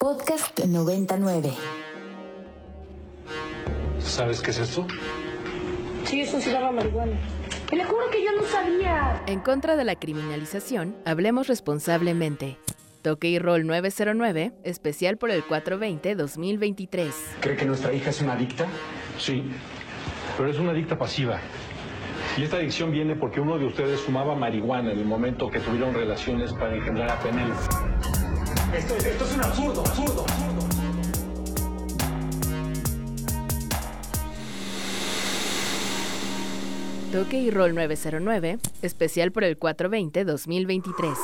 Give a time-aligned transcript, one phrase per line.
[0.00, 1.52] Podcast 99.
[3.98, 4.86] ¿Sabes qué es esto?
[6.06, 7.18] Sí, eso sí daba marihuana.
[7.70, 9.22] Le juro que yo no sabía.
[9.26, 12.56] En contra de la criminalización, hablemos responsablemente.
[13.02, 17.10] Toque y Roll 909, especial por el 420-2023.
[17.42, 18.68] ¿Cree que nuestra hija es una adicta?
[19.18, 19.44] Sí,
[20.38, 21.40] pero es una adicta pasiva.
[22.38, 25.92] Y esta adicción viene porque uno de ustedes fumaba marihuana en el momento que tuvieron
[25.92, 27.52] relaciones para engendrar a Penel.
[28.74, 30.68] Esto, es un absurdo, absurdo, absurdo.
[37.10, 41.16] Toque y Roll 909, especial por el 420-2023.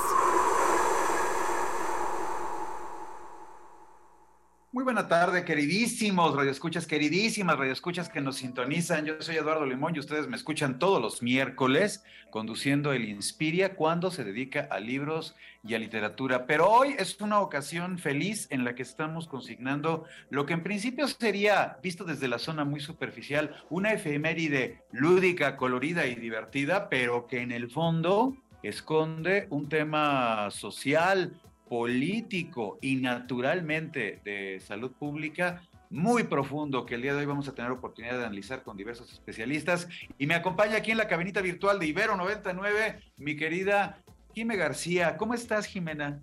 [4.72, 9.04] Muy buena tarde, queridísimos radioescuchas, queridísimas radioescuchas que nos sintonizan.
[9.04, 14.10] Yo soy Eduardo Limón y ustedes me escuchan todos los miércoles conduciendo el Inspiria cuando
[14.10, 16.46] se dedica a libros y a literatura.
[16.46, 21.06] Pero hoy es una ocasión feliz en la que estamos consignando lo que en principio
[21.08, 27.42] sería, visto desde la zona muy superficial, una efeméride lúdica, colorida y divertida, pero que
[27.42, 31.38] en el fondo esconde un tema social,
[31.68, 37.54] político y naturalmente de salud pública muy profundo que el día de hoy vamos a
[37.54, 39.88] tener oportunidad de analizar con diversos especialistas.
[40.18, 44.02] Y me acompaña aquí en la cabinita virtual de Ibero 99 mi querida
[44.34, 45.16] Jimena García.
[45.16, 46.20] ¿Cómo estás, Jimena?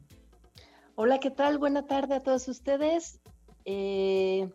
[0.96, 1.58] Hola, ¿qué tal?
[1.58, 3.20] Buena tarde a todos ustedes.
[3.66, 4.50] Eh,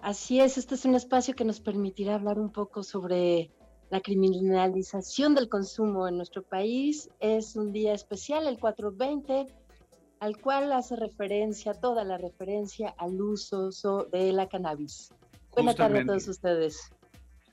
[0.00, 3.50] así es, este es un espacio que nos permitirá hablar un poco sobre
[3.90, 7.10] la criminalización del consumo en nuestro país.
[7.20, 9.46] Es un día especial, el 420
[10.20, 15.12] al cual hace referencia, toda la referencia al uso de la cannabis.
[15.52, 16.92] Buenas tardes a todos ustedes.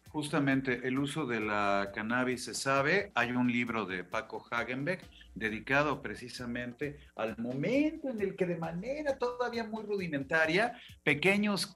[0.10, 3.12] Justamente el uso de la cannabis se sabe.
[3.16, 9.18] Hay un libro de Paco Hagenbeck dedicado precisamente al momento en el que de manera
[9.18, 11.76] todavía muy rudimentaria, pequeños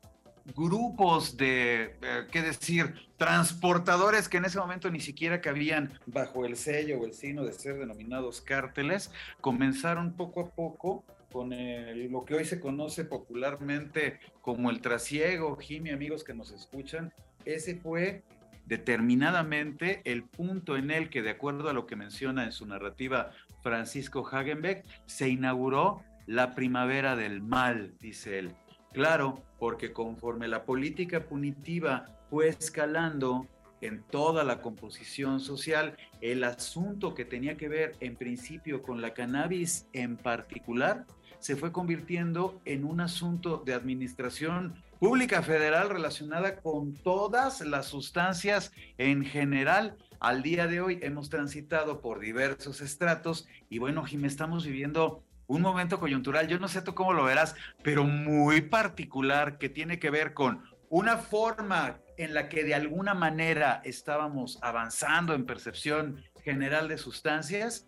[0.55, 6.55] grupos de, eh, qué decir, transportadores que en ese momento ni siquiera cabían bajo el
[6.55, 9.11] sello o el signo de ser denominados cárteles,
[9.41, 15.89] comenzaron poco a poco con lo que hoy se conoce popularmente como el trasiego, Jimmy,
[15.89, 17.13] amigos que nos escuchan,
[17.45, 18.23] ese fue
[18.65, 23.31] determinadamente el punto en el que, de acuerdo a lo que menciona en su narrativa
[23.61, 28.55] Francisco Hagenbeck, se inauguró la primavera del mal, dice él.
[28.97, 33.45] Claro, porque conforme la política punitiva fue escalando
[33.79, 39.13] en toda la composición social, el asunto que tenía que ver en principio con la
[39.13, 41.05] cannabis en particular,
[41.37, 48.71] se fue convirtiendo en un asunto de administración pública federal relacionada con todas las sustancias
[48.97, 49.95] en general.
[50.19, 55.61] Al día de hoy hemos transitado por diversos estratos y bueno, Jimé, estamos viviendo un
[55.61, 60.09] momento coyuntural, yo no sé tú cómo lo verás, pero muy particular que tiene que
[60.09, 66.87] ver con una forma en la que de alguna manera estábamos avanzando en percepción general
[66.87, 67.87] de sustancias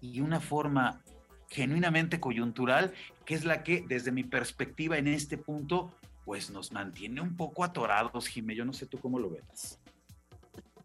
[0.00, 1.02] y una forma
[1.48, 2.92] genuinamente coyuntural,
[3.24, 5.92] que es la que desde mi perspectiva en este punto,
[6.24, 9.78] pues nos mantiene un poco atorados, Jimé, yo no sé tú cómo lo ves.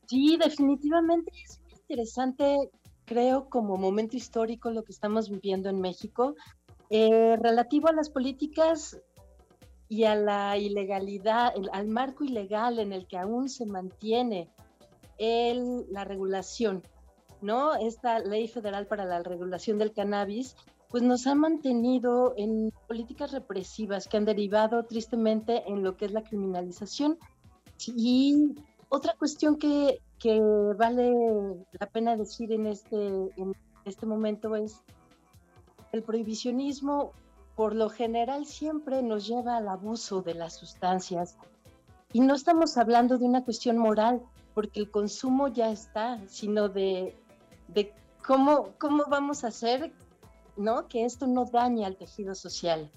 [0.07, 2.69] Sí, definitivamente es muy interesante
[3.07, 6.35] creo, como momento histórico lo que estamos viviendo en México.
[6.89, 8.99] Eh, relativo a las políticas
[9.89, 14.49] y a la ilegalidad, al marco ilegal en el que aún se mantiene
[15.17, 16.83] el, la regulación,
[17.41, 17.75] ¿no?
[17.75, 20.55] Esta ley federal para la regulación del cannabis,
[20.89, 26.11] pues nos ha mantenido en políticas represivas que han derivado tristemente en lo que es
[26.11, 27.17] la criminalización.
[27.95, 28.55] Y
[28.89, 30.39] otra cuestión que, que
[30.77, 31.13] vale
[31.79, 33.53] la pena decir en este, en
[33.85, 34.81] este momento es
[35.91, 37.11] el prohibicionismo
[37.55, 41.37] por lo general siempre nos lleva al abuso de las sustancias
[42.13, 44.21] y no estamos hablando de una cuestión moral
[44.53, 47.15] porque el consumo ya está, sino de,
[47.67, 47.93] de
[48.25, 49.91] cómo, cómo vamos a hacer
[50.55, 50.87] ¿no?
[50.87, 52.91] que esto no dañe al tejido social.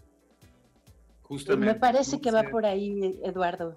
[1.22, 1.74] Justamente.
[1.74, 3.76] Me parece que va por ahí, Eduardo.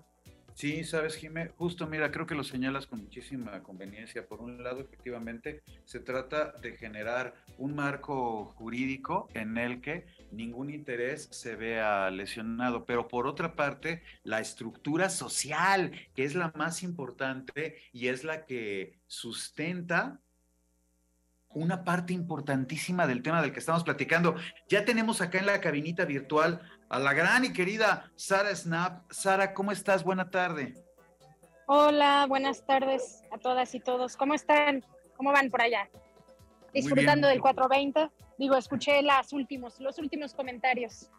[0.55, 4.27] Sí, sabes, Jimé, justo mira, creo que lo señalas con muchísima conveniencia.
[4.27, 10.69] Por un lado, efectivamente, se trata de generar un marco jurídico en el que ningún
[10.69, 16.83] interés se vea lesionado, pero por otra parte, la estructura social, que es la más
[16.83, 20.19] importante y es la que sustenta
[21.55, 24.35] una parte importantísima del tema del que estamos platicando.
[24.69, 29.11] Ya tenemos acá en la cabinita virtual a la gran y querida Sara Snap.
[29.11, 30.03] Sara, ¿cómo estás?
[30.03, 30.75] Buena tarde.
[31.67, 34.17] Hola, buenas tardes a todas y todos.
[34.17, 34.85] ¿Cómo están?
[35.15, 35.89] ¿Cómo van por allá?
[36.73, 38.11] Disfrutando del 420.
[38.37, 41.09] Digo, escuché las últimos, los últimos comentarios.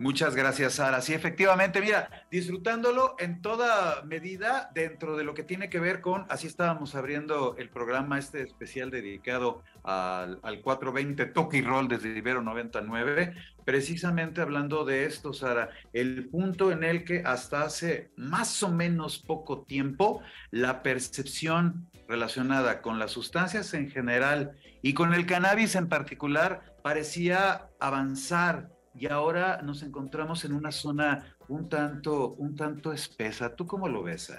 [0.00, 1.02] Muchas gracias, Sara.
[1.02, 6.24] Sí, efectivamente, mira, disfrutándolo en toda medida dentro de lo que tiene que ver con,
[6.30, 12.40] así estábamos abriendo el programa este especial dedicado al, 420 Toque y Roll desde Ibero
[12.40, 13.34] 99,
[13.66, 19.18] precisamente hablando de esto, Sara, el punto en el que hasta hace más o menos
[19.18, 25.90] poco tiempo la percepción relacionada con las sustancias en general y con el cannabis en
[25.90, 33.56] particular parecía avanzar y ahora nos encontramos en una zona un tanto, un tanto espesa.
[33.56, 34.30] ¿Tú cómo lo ves?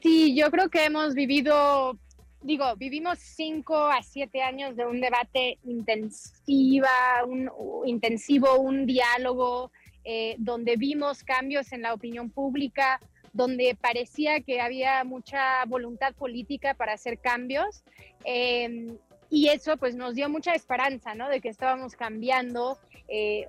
[0.00, 1.98] Sí, yo creo que hemos vivido,
[2.40, 6.88] digo, vivimos cinco a siete años de un debate intensiva,
[7.26, 7.50] un,
[7.84, 9.70] intensivo, un diálogo,
[10.04, 13.00] eh, donde vimos cambios en la opinión pública,
[13.34, 17.84] donde parecía que había mucha voluntad política para hacer cambios.
[18.24, 18.96] Eh,
[19.30, 21.28] y eso pues nos dio mucha esperanza, ¿no?
[21.28, 22.78] De que estábamos cambiando
[23.08, 23.48] eh,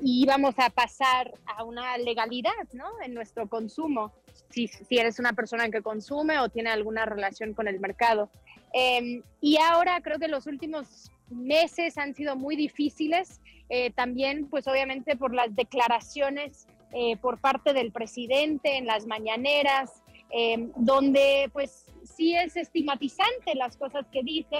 [0.00, 2.86] y íbamos a pasar a una legalidad, ¿no?
[3.02, 4.12] En nuestro consumo,
[4.50, 8.30] si, si eres una persona que consume o tiene alguna relación con el mercado.
[8.72, 14.66] Em, y ahora creo que los últimos meses han sido muy difíciles, eh, también pues
[14.66, 21.86] obviamente por las declaraciones eh, por parte del presidente en las mañaneras, em, donde pues
[22.04, 24.58] sí es estigmatizante las cosas que dice,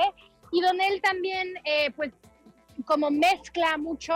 [0.52, 2.12] y donde él también, eh, pues,
[2.84, 4.14] como mezcla mucho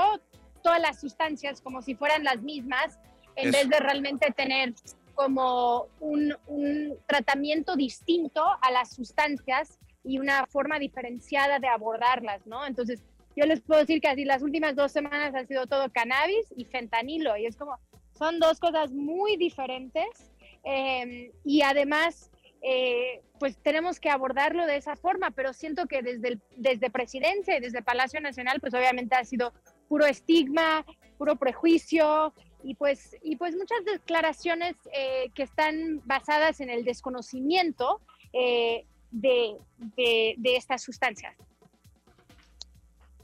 [0.63, 2.99] todas las sustancias como si fueran las mismas,
[3.37, 4.75] en vez de realmente tener
[5.15, 12.67] como un, un, tratamiento distinto a las sustancias y una forma diferenciada de abordarlas, ¿no?
[12.67, 13.03] Entonces,
[13.37, 16.65] yo les puedo decir que así las últimas dos semanas ha sido todo cannabis y
[16.65, 17.79] fentanilo, y es como,
[18.13, 20.33] son dos cosas muy diferentes,
[20.65, 22.32] eh, y además
[22.63, 27.61] eh, pues tenemos que abordarlo de esa forma, pero siento que desde, desde presidencia y
[27.61, 29.53] desde Palacio Nacional, pues obviamente ha sido
[29.89, 30.87] puro estigma,
[31.19, 32.33] puro prejuicio
[32.63, 38.01] y pues, y pues muchas declaraciones eh, que están basadas en el desconocimiento
[38.33, 39.57] eh, de,
[39.97, 41.37] de, estas sustancias.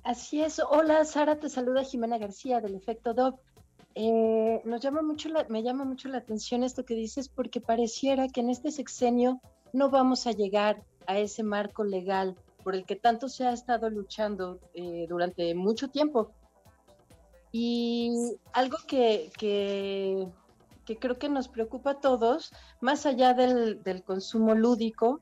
[0.02, 0.61] Así es.
[0.69, 3.41] Hola, Sara, te saluda Jimena García del Efecto DOP.
[3.94, 8.40] Eh, nos llama mucho me llama mucho la atención esto que dices porque pareciera que
[8.40, 9.40] en este sexenio
[9.73, 13.88] no vamos a llegar a ese marco legal por el que tanto se ha estado
[13.88, 16.32] luchando eh, durante mucho tiempo.
[17.50, 18.12] Y
[18.52, 20.29] algo que, que,
[21.00, 25.20] creo que nos preocupa a todos, más allá del, del consumo lúdico,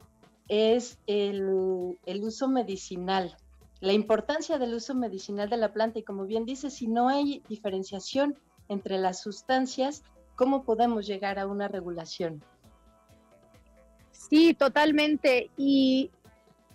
[0.48, 3.36] es el, el, uso medicinal,
[3.80, 6.00] la importancia del uso medicinal de la planta.
[6.00, 8.36] Y como bien dice, si no hay diferenciación
[8.68, 10.02] entre las sustancias,
[10.34, 12.42] ¿cómo podemos llegar a una regulación?
[14.28, 15.50] Sí, totalmente.
[15.56, 16.10] Y,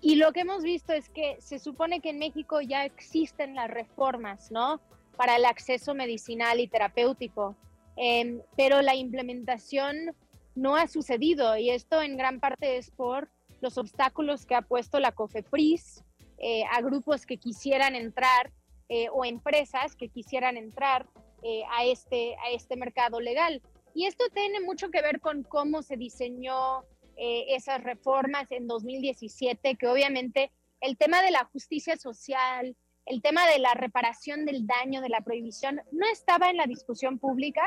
[0.03, 4.51] lo que hemos visto es que se supone que en México ya existen las reformas,
[4.51, 4.79] ¿no?
[5.15, 7.55] Para el acceso medicinal y terapéutico,
[7.97, 10.15] em, pero la implementación
[10.55, 13.29] no ha sucedido y esto en gran parte es por
[13.61, 16.03] los obstáculos que ha puesto la COFEPRIS
[16.39, 18.51] eh, a grupos que quisieran entrar
[18.89, 21.07] eh, o empresas que quisieran entrar
[21.43, 23.61] eh, a, este, a este mercado legal.
[23.93, 26.83] Y esto tiene mucho que ver con cómo se diseñó
[27.17, 33.47] eh, esas reformas en 2017, que obviamente el tema de la justicia social, el tema
[33.47, 37.61] de la reparación del daño de la prohibición no estaba en la discusión pública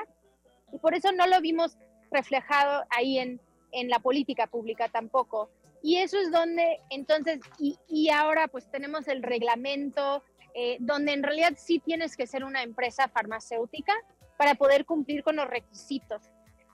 [0.73, 1.77] y por eso no lo vimos
[2.11, 3.41] reflejado ahí en,
[3.73, 5.51] en la política pública tampoco.
[5.83, 10.23] Y eso es donde entonces, y, y ahora pues tenemos el reglamento
[10.55, 13.93] eh, donde en realidad sí tienes que ser una empresa farmacéutica
[14.37, 16.23] para poder cumplir con los requisitos.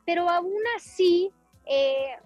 [0.04, 1.30] Pero aún así,
[1.66, 2.16] eh,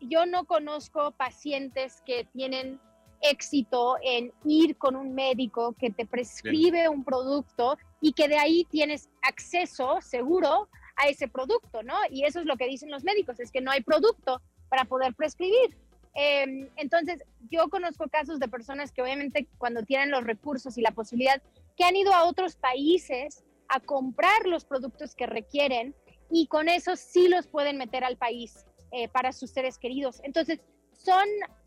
[0.00, 2.80] yo no conozco pacientes que tienen
[3.20, 8.64] éxito en ir con un médico que te prescribe un producto y que de ahí
[8.64, 11.94] tienes acceso seguro a ese producto, ¿no?
[12.10, 15.14] Y eso es lo que dicen los médicos, es que no hay producto para poder
[15.14, 15.78] prescribir.
[16.14, 20.90] Em, entonces, yo conozco casos de personas que obviamente cuando tienen los recursos y la
[20.90, 21.42] posibilidad,
[21.76, 25.94] que han ido a otros países a comprar los productos que requieren
[26.30, 30.20] y con eso sí los pueden meter al país eh, para sus seres queridos.
[30.22, 30.60] Entonces,
[30.92, 31.26] son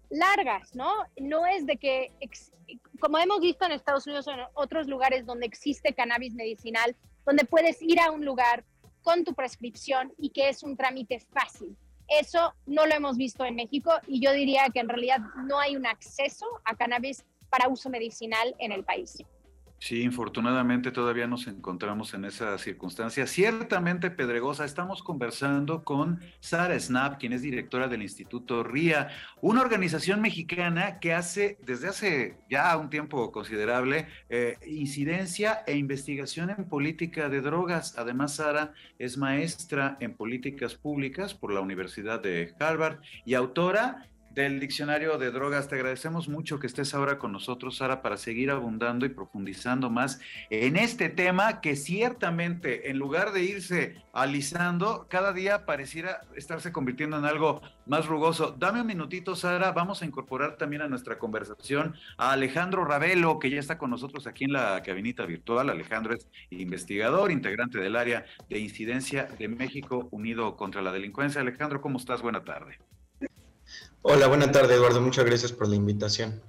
[0.09, 0.91] largas, ¿no?
[1.19, 2.11] No es de que,
[2.99, 7.45] como hemos visto en Estados Unidos o en otros lugares donde existe cannabis medicinal, donde
[7.45, 8.63] puedes ir a un lugar
[9.01, 11.75] con tu prescripción y que es un trámite fácil.
[12.07, 15.75] Eso no lo hemos visto en México y yo diría que en realidad no hay
[15.75, 19.23] un acceso a cannabis para uso medicinal en el país.
[19.85, 24.65] Sí, infortunadamente todavía nos encontramos en esa circunstancia ciertamente pedregosa.
[24.65, 29.09] Estamos conversando con Sara Snap, quien es directora del Instituto RIA,
[29.41, 36.49] una organización mexicana que hace desde hace ya un tiempo considerable eh, incidencia e investigación
[36.49, 37.95] en política de drogas.
[37.99, 44.59] Además, Sara es maestra en políticas públicas por la Universidad de Harvard y autora del
[44.59, 45.69] Diccionario de Drogas.
[45.69, 50.19] Te agradecemos mucho que estés ahora con nosotros, Sara, para seguir abundando y profundizando más
[50.49, 57.17] en este tema que ciertamente, en lugar de irse alisando, cada día pareciera estarse convirtiendo
[57.17, 58.53] en algo más rugoso.
[58.59, 59.71] Dame un minutito, Sara.
[59.71, 64.27] Vamos a incorporar también a nuestra conversación a Alejandro Ravelo, que ya está con nosotros
[64.27, 65.69] aquí en la cabinita virtual.
[65.69, 71.39] Alejandro es investigador, integrante del área de incidencia de México Unido contra la Delincuencia.
[71.39, 72.21] Alejandro, ¿cómo estás?
[72.21, 72.79] Buena tarde.
[74.07, 76.39] Hola, buena tarde Eduardo, muchas gracias por la invitación.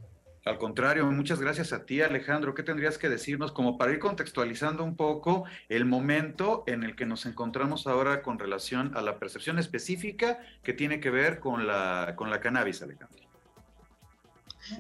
[0.45, 2.55] Al contrario, muchas gracias a ti Alejandro.
[2.55, 7.07] ¿Qué tendrías que decirnos como para ir contextualizando un poco el momento en el que
[7.07, 12.13] nos encontramos ahora con relación a la percepción específica que tiene que ver con la,
[12.15, 13.25] con la cannabis, Alejandro?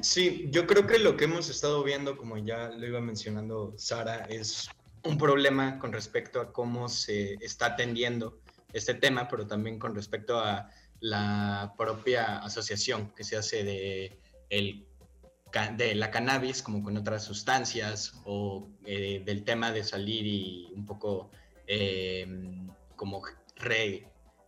[0.02, 4.26] Sí, yo creo que lo que hemos estado viendo, como ya lo iba mencionando Sara,
[4.28, 4.68] es
[5.02, 8.38] un problema con respecto a cómo se está atendiendo
[8.74, 10.68] este tema, pero también con respecto a
[11.00, 14.18] la propia asociación que se hace de,
[14.50, 14.86] el,
[15.76, 20.86] de la cannabis como con otras sustancias o eh, del tema de salir y un
[20.86, 21.30] poco
[21.66, 23.22] em, como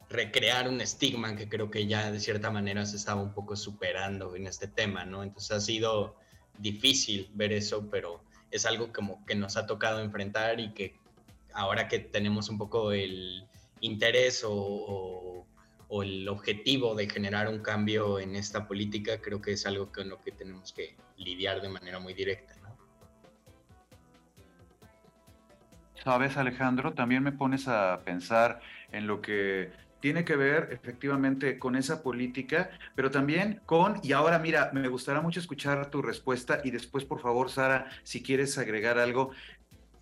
[0.08, 4.34] recrear un estigma que creo que ya de cierta manera se estaba un poco superando
[4.36, 5.22] en este tema, ¿no?
[5.22, 6.16] Entonces ha sido
[6.58, 10.96] difícil ver eso, pero es algo como que nos ha tocado enfrentar y que
[11.52, 13.46] ahora que tenemos un poco el
[13.80, 15.46] interés o
[15.90, 20.20] el objetivo de generar un cambio en esta política, creo que es algo con lo
[20.20, 22.54] que tenemos que lidiar de manera muy directa.
[26.04, 28.60] Sabes, Alejandro, también me pones a pensar
[28.92, 34.38] en lo que tiene que ver efectivamente con esa política, pero también con, y ahora
[34.38, 38.98] mira, me gustaría mucho escuchar tu respuesta y después, por favor, Sara, si quieres agregar
[38.98, 39.32] algo,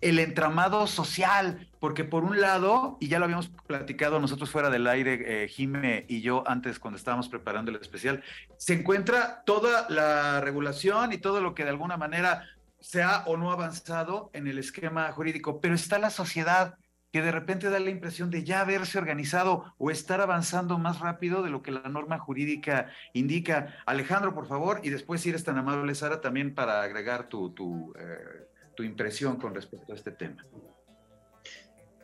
[0.01, 4.87] el entramado social, porque por un lado, y ya lo habíamos platicado nosotros fuera del
[4.87, 8.23] aire, eh, Jime y yo antes cuando estábamos preparando el especial,
[8.57, 12.43] se encuentra toda la regulación y todo lo que de alguna manera
[12.79, 16.77] se ha o no avanzado en el esquema jurídico, pero está la sociedad
[17.11, 21.41] que de repente da la impresión de ya haberse organizado o estar avanzando más rápido
[21.41, 23.75] de lo que la norma jurídica indica.
[23.85, 28.46] Alejandro, por favor, y después si eres tan amable, Sara, también para agregar tu, eh,
[28.77, 30.45] tu impresión con respecto a este tema.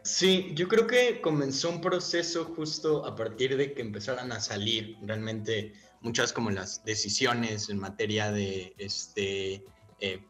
[0.02, 4.98] Sí, yo creo que comenzó un proceso justo a partir de que empezaran a salir
[5.04, 9.64] realmente muchas como las decisiones en materia de este
[10.00, 10.26] eh,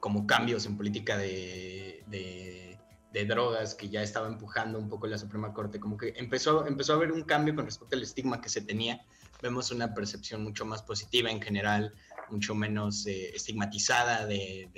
[0.00, 5.54] como cambios en política de, de, drogas que ya estaba empujando un poco la Suprema
[5.54, 8.60] Corte, como que empezó, empezó a haber un cambio con respecto al estigma que se
[8.60, 9.00] tenía.
[9.42, 11.94] Vemos una percepción mucho más positiva en general,
[12.28, 14.68] mucho menos eh, estigmatizada de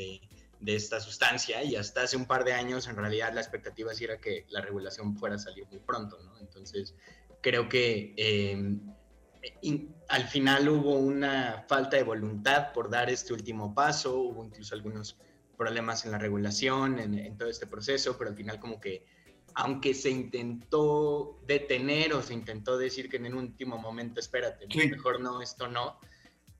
[0.66, 4.20] esta sustancia y hasta hace un par de años en realidad la expectativa sí era
[4.20, 6.38] que la regulación fuera a salir muy pronto, ¿no?
[6.38, 6.94] Entonces
[7.40, 8.80] creo que em,
[10.08, 15.16] al final hubo una falta de voluntad por dar este último paso, hubo incluso algunos
[15.56, 19.04] problemas en la regulación, en, todo este proceso, pero al final como que
[19.54, 25.20] aunque se intentó detener o se intentó decir que en un último momento, espérate, mejor
[25.20, 25.98] no, esto no,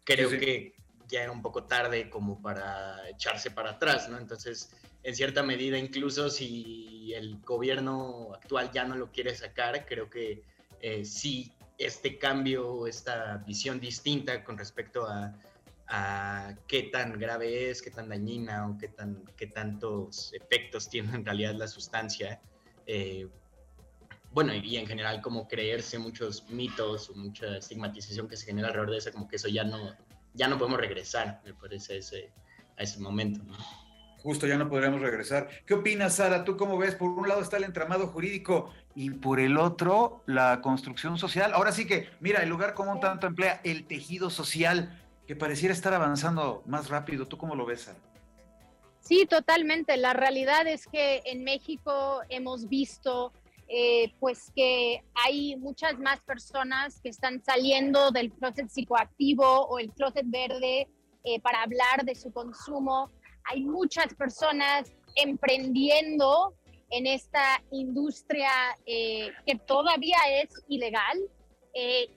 [0.05, 0.78] creo que
[1.09, 4.19] ya era un poco tarde como para echarse para atrás, ¿no?
[4.19, 4.71] Entonces,
[5.03, 10.43] en cierta medida, incluso si el gobierno actual ya no lo quiere sacar, creo que
[10.81, 15.35] eh, sí este cambio, esta visión distinta con respecto a,
[16.67, 21.25] qué tan grave es, qué tan dañina o qué, tan, qué tantos efectos tiene en
[21.25, 22.43] realidad la sustancia.
[22.87, 23.27] Eh,
[24.33, 28.91] bueno, y, en general como creerse muchos mitos o mucha estigmatización que se genera alrededor
[28.91, 29.97] de eso, como que eso ya no,
[30.35, 32.33] ya no podemos regresar, me parece, a ese,
[32.77, 33.41] a ese momento.
[34.19, 35.49] Justo, ya no podremos regresar.
[35.65, 36.45] ¿Qué opinas, Sara?
[36.45, 36.95] ¿Tú cómo ves?
[36.95, 41.53] Por un lado está el entramado jurídico y por el otro la construcción social.
[41.55, 45.95] Ahora sí que, mira, el lugar común tanto emplea el tejido social que pareciera estar
[45.95, 47.29] avanzando más rápido.
[47.29, 47.99] ¿Tú cómo lo ves, Sara?
[49.01, 49.97] Sí, totalmente.
[49.97, 53.33] La realidad es que en México hemos visto
[53.71, 59.93] eh, pues que hay muchas más personas que están saliendo del closet psicoactivo o el
[59.93, 60.89] closet verde
[61.25, 63.11] eh, para hablar de su consumo.
[63.45, 66.55] Hay muchas personas emprendiendo
[66.91, 68.51] en esta industria
[68.87, 71.19] eh, que todavía es ilegal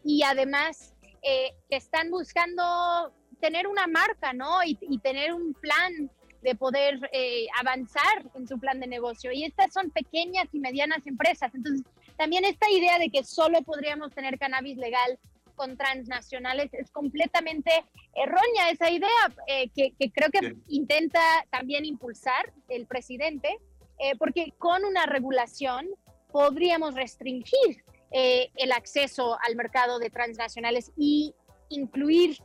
[0.03, 4.63] y además que están buscando tener una marca, ¿no?
[4.63, 6.09] Y, y tener un plan
[6.41, 9.31] de poder eh, avanzar en su plan de negocio.
[9.31, 11.53] Y estas son pequeñas y medianas empresas.
[11.53, 11.85] Entonces,
[12.17, 15.19] también esta idea de que solo podríamos tener cannabis legal
[15.55, 17.71] con transnacionales es completamente
[18.15, 19.09] errónea esa idea
[19.47, 21.19] eh, que, creo que intenta
[21.51, 23.59] también impulsar el presidente,
[23.99, 25.87] eh, porque con una regulación
[26.31, 27.83] podríamos restringir
[28.13, 31.33] el acceso al mercado de transnacionales y
[31.69, 32.37] incluir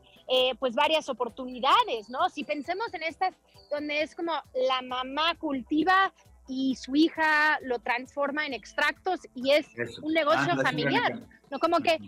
[0.59, 2.29] pues varias oportunidades, ¿no?
[2.29, 3.35] Si pensemos en estas
[3.71, 6.13] donde es como la mamá cultiva
[6.49, 9.67] y su hija lo transforma en extractos y es
[10.03, 11.59] un negocio ah, familiar, ¿no?
[11.59, 11.99] Como que,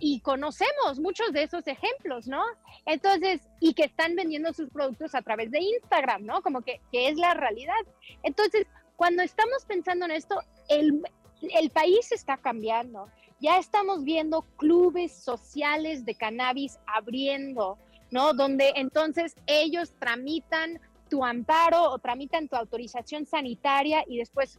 [0.00, 2.42] y conocemos muchos de esos ejemplos, ¿no?
[2.84, 6.42] Entonces, y que están vendiendo sus productos a través de Instagram, ¿no?
[6.42, 7.74] Como que, que es la realidad.
[8.22, 11.02] Entonces, cuando estamos pensando en esto, el,
[11.40, 13.08] el país está cambiando.
[13.40, 17.78] Ya estamos viendo clubes sociales de cannabis abriendo,
[18.10, 18.32] ¿no?
[18.32, 24.58] Donde entonces ellos tramitan tu amparo o tramitan tu autorización sanitaria y después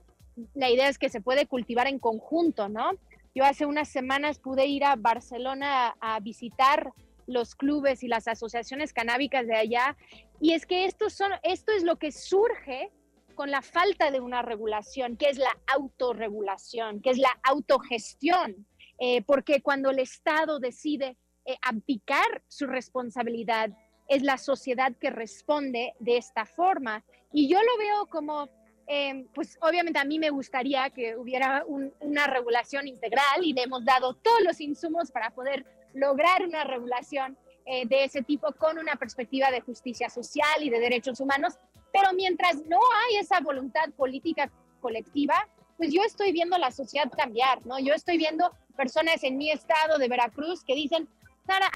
[0.53, 2.91] la idea es que se puede cultivar en conjunto, ¿no?
[3.33, 6.91] Yo hace unas semanas pude ir a Barcelona a, visitar
[7.25, 9.97] los clubes y las asociaciones canábicas de allá
[10.39, 12.91] y es que esto, son, esto es lo que surge
[13.37, 18.65] con la falta de una regulación, que es la autorregulación, que es la autogestión,
[18.99, 23.69] eh, porque cuando el Estado decide eh, abdicar su responsabilidad
[24.09, 27.05] es la sociedad que responde de esta forma.
[27.31, 28.49] Y yo lo veo como,
[28.87, 33.85] em, pues obviamente a mí me gustaría que hubiera una regulación integral y le hemos
[33.85, 35.63] dado todos los insumos para poder
[35.93, 40.79] lograr una regulación eh, de ese tipo con una perspectiva de justicia social y de
[40.79, 41.59] derechos humanos.
[41.91, 44.51] Pero mientras no hay esa voluntad política
[44.81, 47.79] colectiva, pues yo estoy viendo la sociedad cambiar, ¿no?
[47.79, 51.07] Yo estoy viendo personas en mi estado de Veracruz que dicen,
[51.45, 51.71] Sara,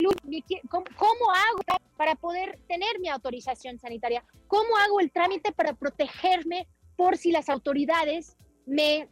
[0.69, 4.23] ¿cómo, hago para poder tener mi autorización sanitaria?
[4.47, 9.07] ¿Cómo hago el trámite para protegerme por si las autoridades me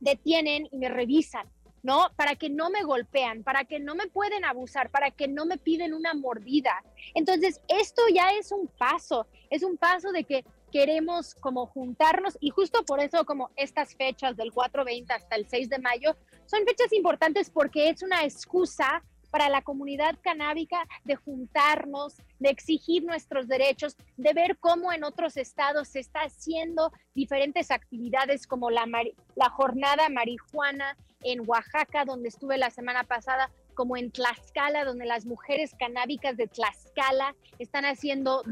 [0.00, 1.48] detienen y me revisan?
[1.84, 2.08] ¿No?
[2.16, 5.58] Para que no me golpean, para que no me pueden abusar, para que no me
[5.58, 6.82] piden una mordida.
[7.14, 12.50] Entonces, esto ya es un paso, es un paso de que queremos como juntarnos y
[12.50, 16.92] justo por eso como estas fechas del 420 hasta el 6 de mayo son fechas
[16.92, 19.04] importantes porque es una excusa
[19.34, 25.36] para la comunidad canábica de juntarnos, de exigir nuestros derechos, de ver cómo en otros
[25.36, 28.86] estados se está haciendo diferentes actividades como la,
[29.34, 35.26] la jornada marihuana en Oaxaca, donde estuve la semana pasada, como en Tlaxcala, donde las
[35.26, 38.44] mujeres canábicas de Tlaxcala están haciendo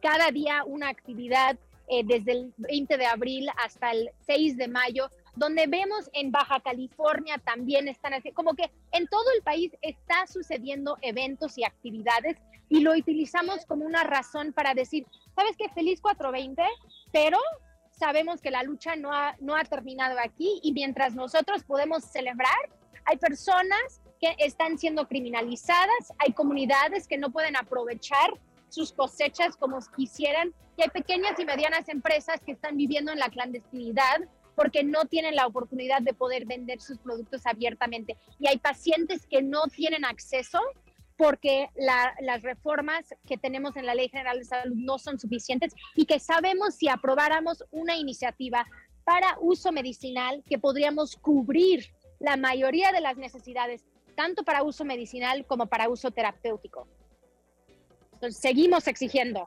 [0.00, 5.10] cada día una actividad eh, desde el 20 de abril hasta el 6 de mayo,
[5.38, 10.26] donde vemos en Baja California también están así, como que en todo el país está
[10.26, 12.36] sucediendo eventos y actividades
[12.68, 15.68] y lo utilizamos como una razón para decir, ¿sabes qué?
[15.70, 16.62] Feliz 420,
[17.12, 17.38] pero
[17.90, 22.58] sabemos que la lucha no ha, no ha terminado aquí y mientras nosotros podemos celebrar,
[23.04, 28.30] hay personas que están siendo criminalizadas, hay comunidades que no pueden aprovechar
[28.68, 33.30] sus cosechas como quisieran y hay pequeñas y medianas empresas que están viviendo en la
[33.30, 34.18] clandestinidad
[34.58, 38.16] porque no tienen la oportunidad de poder vender sus productos abiertamente.
[38.40, 40.58] Y hay pacientes que no tienen acceso
[41.16, 46.06] porque las reformas que tenemos en la Ley General de Salud no son suficientes y
[46.06, 48.66] que sabemos si aprobáramos una iniciativa
[49.04, 53.84] para uso medicinal que podríamos cubrir la mayoría de las necesidades,
[54.16, 56.88] tanto para uso medicinal como para uso terapéutico.
[58.14, 59.46] Entonces, seguimos exigiendo.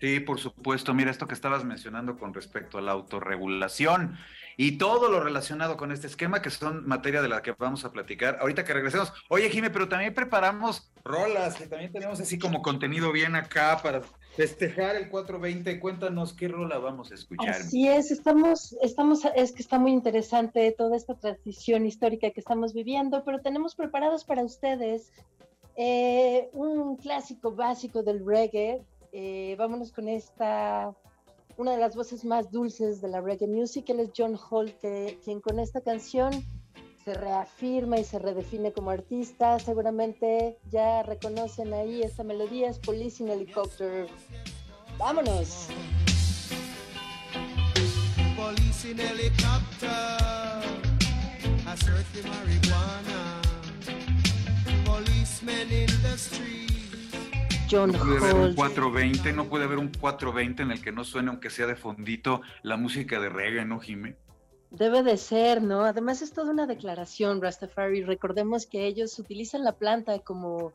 [0.00, 0.94] Sí, por supuesto.
[0.94, 4.16] Mira, esto que estabas mencionando con respecto a la autorregulación
[4.56, 7.92] y todo lo relacionado con este esquema, que son materia de la que vamos a
[7.92, 9.12] platicar ahorita que regresemos.
[9.28, 14.00] Oye, Jime, pero también preparamos rolas, que también tenemos así como contenido bien acá para
[14.34, 15.78] festejar el 420.
[15.78, 17.50] Cuéntanos qué rola vamos a escuchar.
[17.50, 22.72] Así es, estamos, estamos, es que está muy interesante toda esta transición histórica que estamos
[22.72, 25.12] viviendo, pero tenemos preparados para ustedes
[25.76, 28.82] eh, un clásico básico del reggae.
[29.12, 30.94] Eh, vámonos con esta
[31.56, 34.74] una de las voces más dulces de la reggae music, él es John Holt,
[35.24, 36.32] quien con esta canción
[37.04, 39.58] se reafirma y se redefine como artista.
[39.58, 44.08] Seguramente ya reconocen ahí esta melodía, es Police in Helicopter.
[44.98, 45.68] ¡Vámonos!
[48.36, 49.88] Police in helicopter,
[52.24, 53.40] marijuana.
[54.84, 56.75] Policemen in the street
[57.72, 61.30] no puede haber un 420, no puede haber un 420 en el que no suene,
[61.30, 64.16] aunque sea de fondito, la música de reggae, ¿no, Jimé?
[64.70, 65.84] Debe de ser, ¿no?
[65.84, 68.02] Además es toda una declaración, Rastafari.
[68.02, 70.74] Recordemos que ellos utilizan la planta como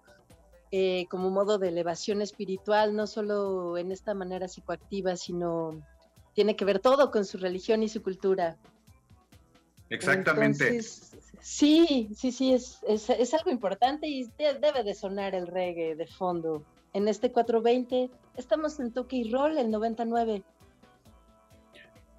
[0.73, 5.85] eh, como modo de elevación espiritual, no solo en esta manera psicoactiva, sino
[6.33, 8.57] tiene que ver todo con su religión y su cultura.
[9.89, 10.81] Exactamente.
[11.41, 16.63] sí, sí, sí, es, es, algo importante y debe de sonar el reggae de fondo.
[16.93, 20.43] En este 420 estamos en Toque y Roll, el 99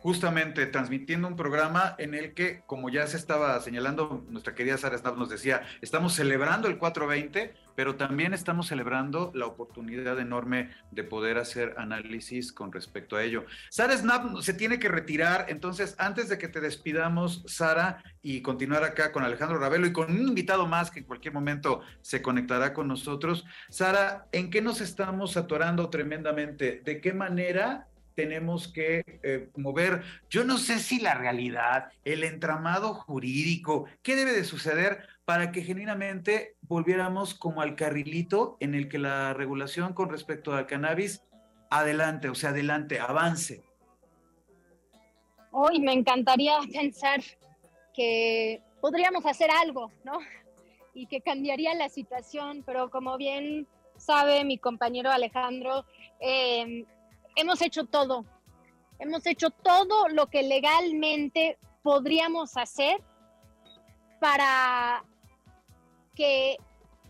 [0.03, 4.99] justamente transmitiendo un programa en el que, como ya se estaba señalando, nuestra querida Sara
[4.99, 11.05] Snap nos decía, estamos celebrando el 420, pero también estamos celebrando la oportunidad enorme de
[11.05, 13.47] poder hacer análisis con respecto a ello.
[13.71, 18.83] Sara Snap se tiene que retirar, entonces antes de que te despidamos, Sara, y continuar
[18.83, 22.75] acá con Alejandro Ravelo y con un invitado más que en cualquier momento se conectará
[22.75, 26.83] con nosotros, Sara, ¿en qué nos estamos atorando tremendamente?
[26.85, 32.95] ¿De qué manera tenemos que eh, mover, yo no sé si la realidad, el entramado
[32.95, 38.99] jurídico, qué debe de suceder para que genuinamente volviéramos como al carrilito en el que
[38.99, 41.23] la regulación con respecto al cannabis
[41.71, 43.63] adelante, o sea, adelante, avance.
[45.51, 47.21] Hoy me encantaría pensar
[47.95, 50.19] que podríamos hacer algo, ¿no?
[50.95, 55.87] Y que cambiaría la situación, pero como bien sabe mi compañero Alejandro,
[56.21, 56.85] eh,
[57.37, 58.25] hemos hecho todo.
[58.99, 63.03] Hemos hecho todo lo que legalmente podríamos hacer
[64.21, 65.05] para
[66.15, 66.57] que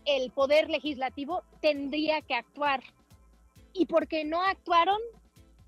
[0.05, 2.81] el poder legislativo tendría que actuar.
[3.73, 4.99] Y porque no actuaron,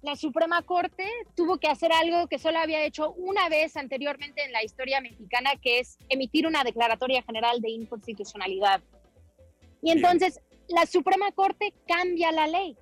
[0.01, 4.51] la Suprema Corte tuvo que hacer algo que solo había hecho una vez anteriormente en
[4.51, 8.81] la historia mexicana, que es emitir una declaratoria general de inconstitucionalidad.
[9.81, 12.77] Y entonces la Suprema Corte cambia la ley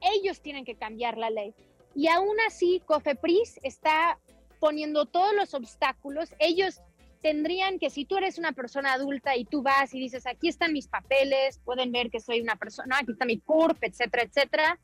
[0.00, 1.54] ellos tienen que cambiar la ley.
[1.94, 4.18] Y aún así, COFEPRIS está
[4.58, 6.34] poniendo todos los obstáculos.
[6.38, 6.80] Ellos
[7.22, 10.72] tendrían que, si tú eres una persona adulta y tú vas y dices, aquí están
[10.72, 14.78] mis papeles, pueden ver que soy una persona, aquí está mi CURP, etcétera, etcétera,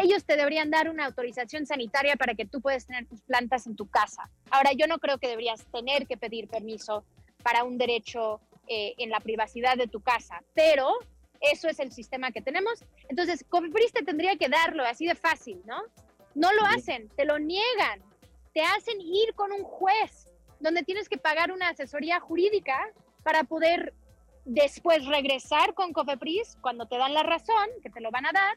[0.00, 3.74] ellos te deberían dar una autorización sanitaria para que tú puedas tener tus plantas en
[3.74, 4.30] tu casa.
[4.50, 7.04] Ahora, yo no creo que deberías tener que pedir permiso
[7.42, 10.88] para un derecho eh, en la privacidad de tu casa, pero
[11.50, 12.84] eso es el sistema que tenemos.
[13.08, 15.82] Entonces, Cofepris te tendría que darlo así de fácil, ¿no?
[16.34, 18.00] No lo hacen, te lo niegan,
[18.54, 20.26] te hacen ir con un juez
[20.60, 22.78] donde tienes que pagar una asesoría jurídica
[23.22, 23.92] para poder
[24.44, 28.56] después regresar con Cofepris cuando te dan la razón, que te lo van a dar,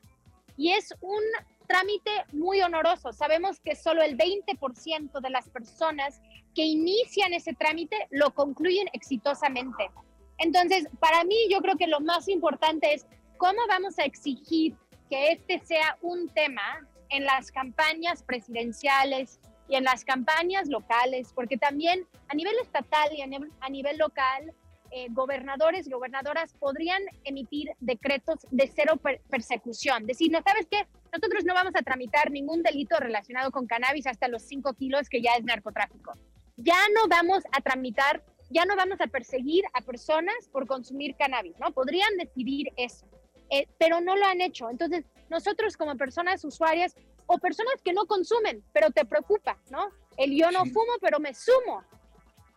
[0.58, 1.22] y es un
[1.68, 3.12] trámite muy honoroso.
[3.12, 6.22] Sabemos que solo el 20% de las personas
[6.54, 9.90] que inician ese trámite lo concluyen exitosamente.
[10.38, 13.06] Entonces, para mí yo creo que lo más importante es
[13.38, 14.76] cómo vamos a exigir
[15.10, 21.58] que este sea un tema en las campañas presidenciales y en las campañas locales, porque
[21.58, 24.54] también a nivel estatal y a nivel, local,
[24.92, 30.06] eh, gobernadores y gobernadoras podrían emitir decretos de cero persecución.
[30.06, 34.28] Decir, no sabes qué, nosotros no vamos a tramitar ningún delito relacionado con cannabis hasta
[34.28, 36.14] los 5 kilos, que ya es narcotráfico.
[36.58, 41.58] Ya no vamos a tramitar ya no vamos a perseguir a personas por consumir cannabis,
[41.60, 41.72] ¿no?
[41.72, 43.06] Podrían decidir eso,
[43.50, 44.70] eh, pero no lo han hecho.
[44.70, 46.96] Entonces, nosotros como personas usuarias
[47.28, 49.90] o personas que no consumen, pero te preocupa, ¿no?
[50.18, 51.84] El yo no fumo, pero me sumo.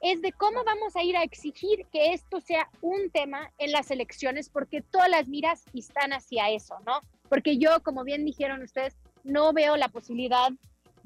[0.01, 3.91] Es de cómo vamos a ir a exigir que esto sea un tema en las
[3.91, 7.01] elecciones, porque todas las miras están hacia eso, ¿no?
[7.29, 10.51] Porque yo, como bien dijeron ustedes, no veo la posibilidad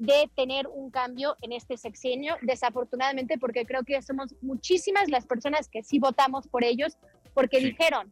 [0.03, 5.69] de tener un cambio en este sexenio, desafortunadamente, porque creo que somos muchísimas las personas
[5.69, 6.97] que sí votamos por ellos,
[7.33, 8.11] porque dijeron,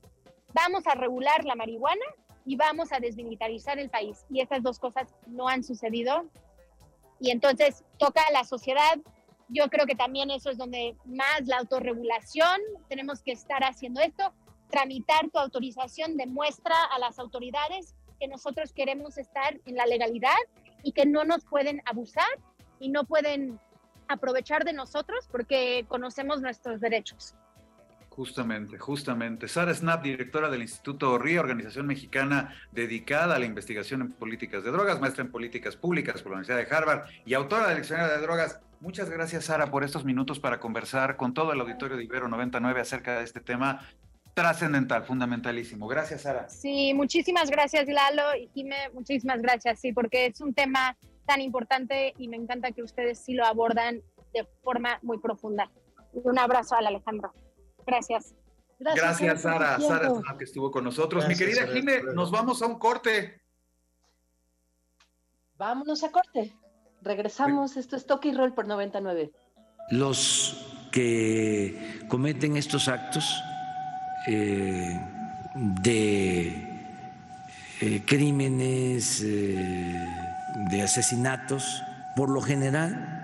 [0.54, 2.06] vamos a regular la marihuana
[2.46, 4.26] y vamos a desmilitarizar el país.
[4.30, 6.30] Y estas dos cosas no han sucedido.
[7.20, 8.98] Y entonces toca a la sociedad.
[9.50, 14.34] Yo creo que también eso es donde más la autorregulación, tenemos que estar haciendo esto,
[14.70, 20.38] tramitar tu autorización demuestra a las autoridades que nosotros queremos estar en la legalidad
[20.84, 22.28] y que no nos pueden abusar
[22.80, 23.60] y no pueden
[24.08, 27.36] aprovechar de nosotros porque conocemos nuestros derechos.
[28.10, 29.48] Justamente, justamente.
[29.48, 34.72] Sara Snap, directora del Instituto RIA, organización mexicana dedicada a la investigación en políticas de
[34.72, 38.22] drogas, maestra en políticas públicas por la Universidad de Harvard y autora del Diccionario de
[38.22, 38.60] Drogas.
[38.82, 42.82] Muchas gracias, Sara, por estos minutos para conversar con todo el auditorio de Ibero 99
[42.82, 43.88] acerca de este tema
[44.34, 45.88] trascendental, fundamentalísimo.
[45.88, 46.50] Gracias, Sara.
[46.50, 52.14] Sí, muchísimas gracias, Lalo y Jime, muchísimas gracias, sí, porque es un tema tan importante
[52.18, 54.02] y me encanta que ustedes sí lo abordan
[54.34, 55.70] de forma muy profunda.
[56.14, 57.34] Un abrazo al Alejandro.
[57.86, 58.34] Gracias.
[58.80, 59.80] Gracias, Sara.
[59.80, 61.28] Sara que estuvo con nosotros.
[61.28, 63.42] Mi querida Jime, nos vamos a un corte.
[65.58, 66.52] Vámonos a corte.
[67.02, 67.78] Regresamos.
[67.78, 69.32] Esto es Toque y Roll por 99.
[69.92, 73.42] Los que cometen estos actos
[74.28, 75.00] eh,
[75.56, 76.48] de
[77.82, 80.06] eh, crímenes, eh,
[80.70, 81.84] de asesinatos,
[82.16, 83.18] por lo general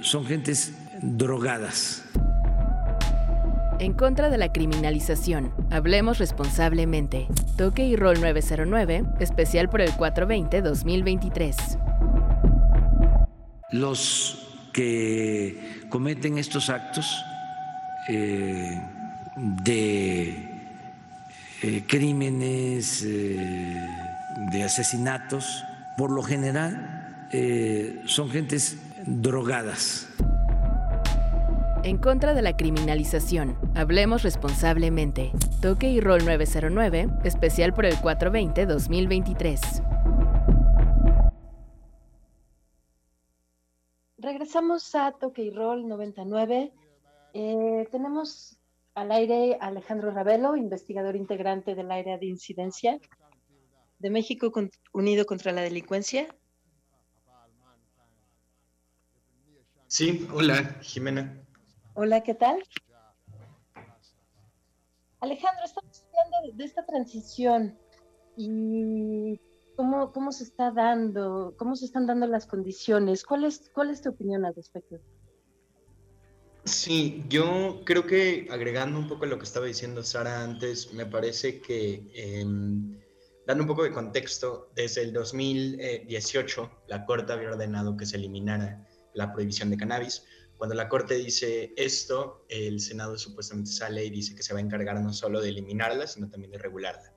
[0.00, 2.02] son gentes drogadas.
[3.78, 7.28] En contra de la criminalización, hablemos responsablemente.
[7.56, 11.78] Toque y Rol 909, especial por el 420-2023.
[13.70, 17.22] Los que cometen estos actos
[18.08, 18.80] eh,
[19.64, 20.48] de
[21.62, 23.88] eh, crímenes, eh,
[24.52, 25.64] de asesinatos,
[25.96, 26.94] por lo general
[28.06, 30.08] son gentes drogadas.
[31.84, 35.32] En contra de la criminalización, hablemos responsablemente.
[35.62, 39.84] Toque y Rol 909, especial por el 420-2023.
[44.18, 46.72] Regresamos a Toque y Roll 99.
[47.34, 48.57] Eh, tenemos
[48.98, 52.98] al aire Alejandro Ravelo, investigador integrante del área de incidencia
[54.00, 54.52] de México
[54.92, 56.26] Unido contra la Delincuencia.
[59.86, 61.40] Sí, hola, Jimena.
[61.94, 62.60] Hola, ¿qué tal?
[65.20, 67.78] Alejandro, estamos hablando de esta transición
[68.36, 69.40] y
[69.76, 73.24] ¿Cómo, ¿Cómo se está dando, cómo se están dando las condiciones?
[73.24, 74.96] ¿Cuál es, cuál es tu opinión al respecto?
[76.68, 81.60] Sí, yo creo que agregando un poco lo que estaba diciendo Sara antes, me parece
[81.60, 82.98] que em,
[83.46, 88.86] dando un poco de contexto, desde el 2018 la Corte había ordenado que se eliminara
[89.14, 90.24] la prohibición de cannabis.
[90.58, 94.62] Cuando la Corte dice esto, el Senado supuestamente sale y dice que se va a
[94.62, 97.14] encargar no solo de eliminarla, sino también de regularla.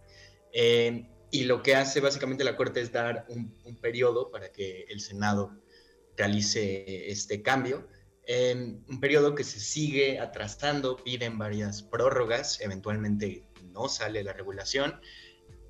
[0.54, 5.02] Eh, y lo que hace básicamente la Corte es dar un, periodo para que el
[5.02, 5.62] Senado
[6.16, 7.88] realice este cambio.
[8.88, 15.00] Un periodo que se sigue atrasando, piden varias prórrogas, eventualmente no sale la regulación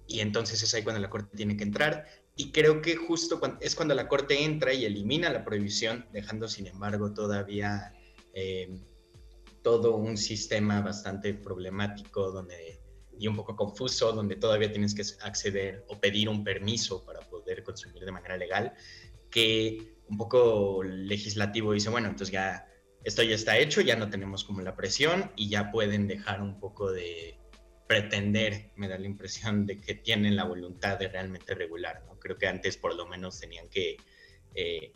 [0.08, 2.06] y entonces es ahí cuando la Corte tiene que entrar.
[2.36, 6.68] Y creo que justo es cuando la Corte entra y elimina la prohibición, dejando sin
[6.68, 7.94] embargo todavía
[8.34, 8.80] eh,
[9.62, 12.82] todo un sistema bastante problemático donde
[13.18, 17.64] y un poco confuso, donde todavía tienes que acceder o pedir un permiso para poder
[17.64, 18.74] consumir de manera legal,
[19.30, 22.68] que un poco legislativo dice, bueno, entonces ya
[23.06, 26.60] esto ya está hecho, ya no tenemos como la presión y ya pueden dejar un
[26.60, 27.40] poco de
[27.88, 32.20] pretender, me da la impresión de que tienen la voluntad de realmente regular, ¿no?
[32.20, 33.98] Creo que antes por lo menos tenían que...
[34.54, 34.92] Eh,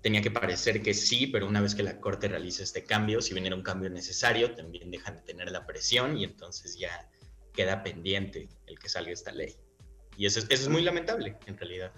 [0.00, 3.32] tenía que parecer que sí, pero una vez que la Corte realiza este cambio, si
[3.32, 7.08] bien era un cambio necesario, también dejan de tener la presión y entonces ya
[7.54, 9.56] queda pendiente el que salga esta ley.
[10.18, 11.92] Y eso es, eso es muy lamentable, en realidad.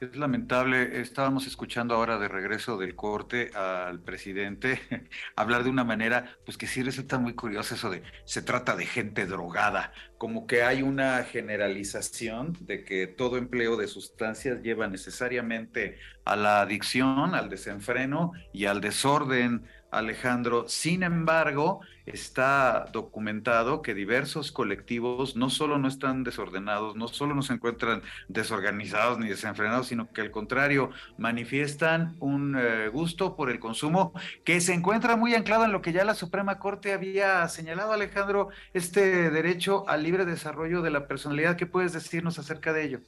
[0.00, 4.80] Es lamentable, estábamos escuchando ahora de regreso del corte al presidente
[5.34, 8.86] hablar de una manera, pues que sí resulta muy curioso eso de se trata de
[8.86, 15.98] gente drogada, como que hay una generalización de que todo empleo de sustancias lleva necesariamente
[16.24, 20.68] a la adicción, al desenfreno y al desorden Alejandro.
[20.68, 21.80] Sin embargo,
[22.12, 28.02] está documentado que diversos colectivos no solo no están desordenados, no solo no se encuentran
[28.28, 34.12] desorganizados ni desenfrenados, sino que al contrario, manifiestan un eh, gusto por el consumo
[34.44, 38.48] que se encuentra muy anclado en lo que ya la Suprema Corte había señalado, Alejandro,
[38.74, 41.56] este derecho al libre desarrollo de la personalidad.
[41.56, 43.00] ¿Qué puedes decirnos acerca de ello?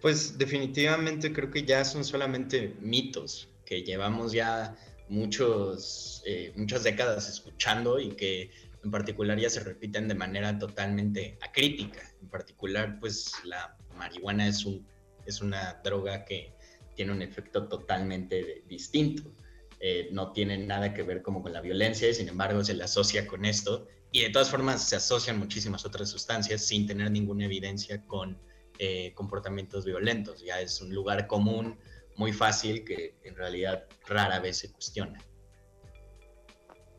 [0.00, 4.76] Pues definitivamente creo que ya son solamente mitos que llevamos ya
[5.08, 8.50] muchos, eh, muchas décadas escuchando y que
[8.82, 12.00] en particular ya se repiten de manera totalmente acrítica.
[12.20, 14.86] En particular, pues la marihuana es, un,
[15.26, 16.54] es una droga que
[16.94, 19.34] tiene un efecto totalmente distinto.
[19.80, 22.84] Eh, no tiene nada que ver como con la violencia y sin embargo se le
[22.84, 27.46] asocia con esto y de todas formas se asocian muchísimas otras sustancias sin tener ninguna
[27.46, 28.38] evidencia con
[28.78, 30.42] eh, comportamientos violentos.
[30.42, 31.76] Ya es un lugar común
[32.16, 35.18] muy fácil que en realidad rara vez se cuestiona.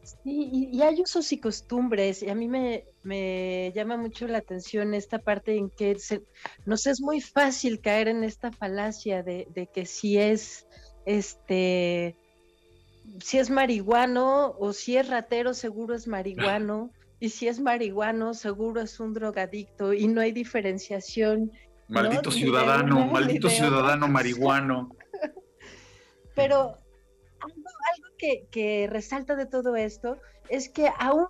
[0.03, 4.93] Sí, y, hay usos y costumbres, y a mí me, me llama mucho la atención
[4.93, 5.97] esta parte en que
[6.65, 10.67] nos es muy fácil caer en esta falacia de, de, que si es
[11.07, 12.15] este
[13.19, 18.81] si es marihuano o si es ratero seguro es marihuano y si es marihuano seguro
[18.81, 21.51] es un drogadicto y no hay diferenciación
[21.87, 24.89] Maldito ciudadano, maldito ciudadano marihuano.
[26.35, 26.77] Pero
[27.39, 28.09] algo,
[28.51, 30.17] que, resalta de todo esto
[30.49, 31.27] es que aún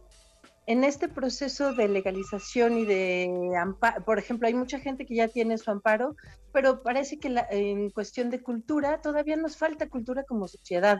[0.68, 5.28] en este proceso de legalización y de amparo, por ejemplo, hay mucha gente que ya
[5.28, 6.16] tiene su amparo,
[6.52, 11.00] pero parece que en cuestión de cultura todavía nos falta cultura como sociedad.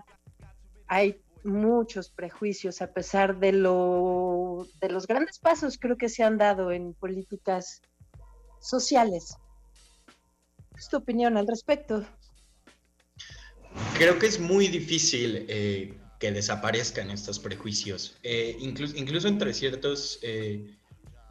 [0.88, 6.38] Hay muchos prejuicios a pesar de, lo, de los grandes pasos creo que se han
[6.38, 7.82] dado en políticas
[8.60, 9.38] sociales.
[10.78, 12.06] ¿Es tu opinión al respecto?
[13.98, 20.20] Creo que es muy difícil eh, que desaparezcan estos prejuicios, eh, incluso, incluso entre ciertos
[20.22, 20.76] eh,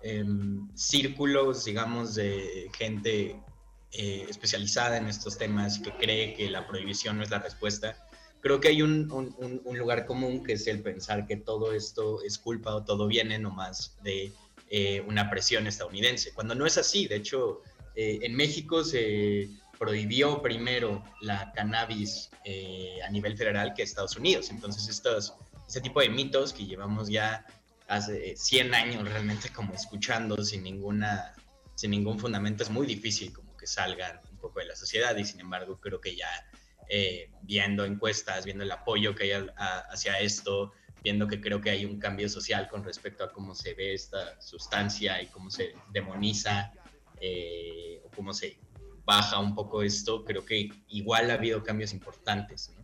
[0.02, 3.40] em, círculos, digamos, de gente
[3.92, 8.09] especializada en estos temas que cree que la prohibición no es la respuesta.
[8.40, 12.37] Creo que hay un, un, lugar común que es el pensar que todo esto es
[12.38, 14.33] culpa o todo viene nomás de
[15.07, 17.07] una presión estadounidense, cuando no es así.
[17.07, 17.62] De hecho,
[17.94, 19.48] en México se
[19.85, 24.49] prohibió primero la cannabis eh, a nivel federal que Estados Unidos.
[24.49, 25.35] Entonces, estos,
[25.68, 27.44] este tipo de mitos que llevamos ya
[27.87, 31.35] hace 100 años realmente como escuchando sin, ninguna,
[31.75, 35.25] sin ningún fundamento, es muy difícil como que salgan un poco de la sociedad y
[35.27, 36.31] sin embargo creo que ya
[36.88, 39.47] eh, viendo encuestas, viendo el apoyo que hay
[39.90, 43.75] hacia esto, viendo que creo que hay un cambio social con respecto a cómo se
[43.75, 46.73] ve esta sustancia y cómo se demoniza
[47.20, 48.63] eh, o cómo se
[49.04, 52.74] baja un poco esto, creo que igual ha habido cambios importantes.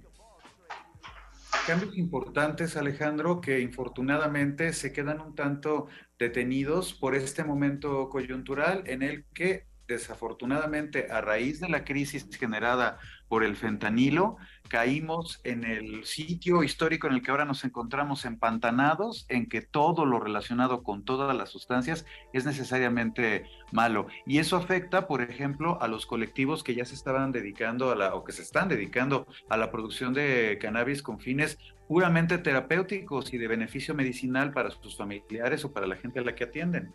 [1.66, 9.02] Cambios importantes, Alejandro, que infortunadamente se quedan un tanto detenidos por este momento coyuntural en
[9.02, 12.98] el que desafortunadamente a raíz de la crisis generada
[13.31, 14.38] por el fentanilo,
[14.69, 20.05] caímos en el sitio histórico en el que ahora nos encontramos empantanados, en que todo
[20.05, 24.09] lo relacionado con todas las sustancias es necesariamente malo.
[24.27, 28.16] Y eso afecta, por ejemplo, a los colectivos que ya se estaban dedicando a la,
[28.16, 33.38] o que se están dedicando a la producción de cannabis con fines puramente terapéuticos y
[33.38, 36.93] de beneficio medicinal para sus familiares o para la gente a la que atienden.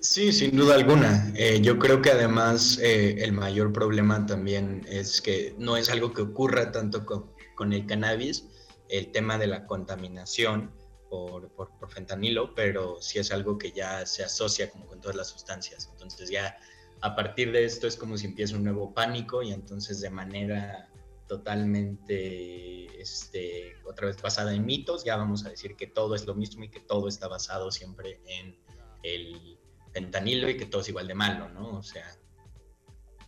[0.00, 1.30] Sí, sin duda alguna.
[1.36, 6.14] Eh, yo creo que además eh, el mayor problema también es que no es algo
[6.14, 8.46] que ocurra tanto con, el cannabis,
[8.88, 10.72] el tema de la contaminación
[11.10, 15.28] por, por, fentanilo, pero sí es algo que ya se asocia como con todas las
[15.28, 15.90] sustancias.
[15.92, 16.56] Entonces ya
[17.02, 20.88] a partir de esto es como si empieza un nuevo pánico y entonces de manera
[21.28, 26.34] totalmente, este, otra vez basada en mitos, ya vamos a decir que todo es lo
[26.34, 28.56] mismo y que todo está basado siempre en
[29.02, 29.59] el
[29.92, 31.78] fentanilo y que todo es igual de malo, ¿no?
[31.78, 32.04] O sea,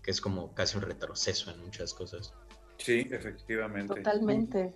[0.03, 2.35] que es como casi un retroceso en muchas cosas.
[2.79, 3.94] Sí, efectivamente.
[3.94, 4.75] Totalmente.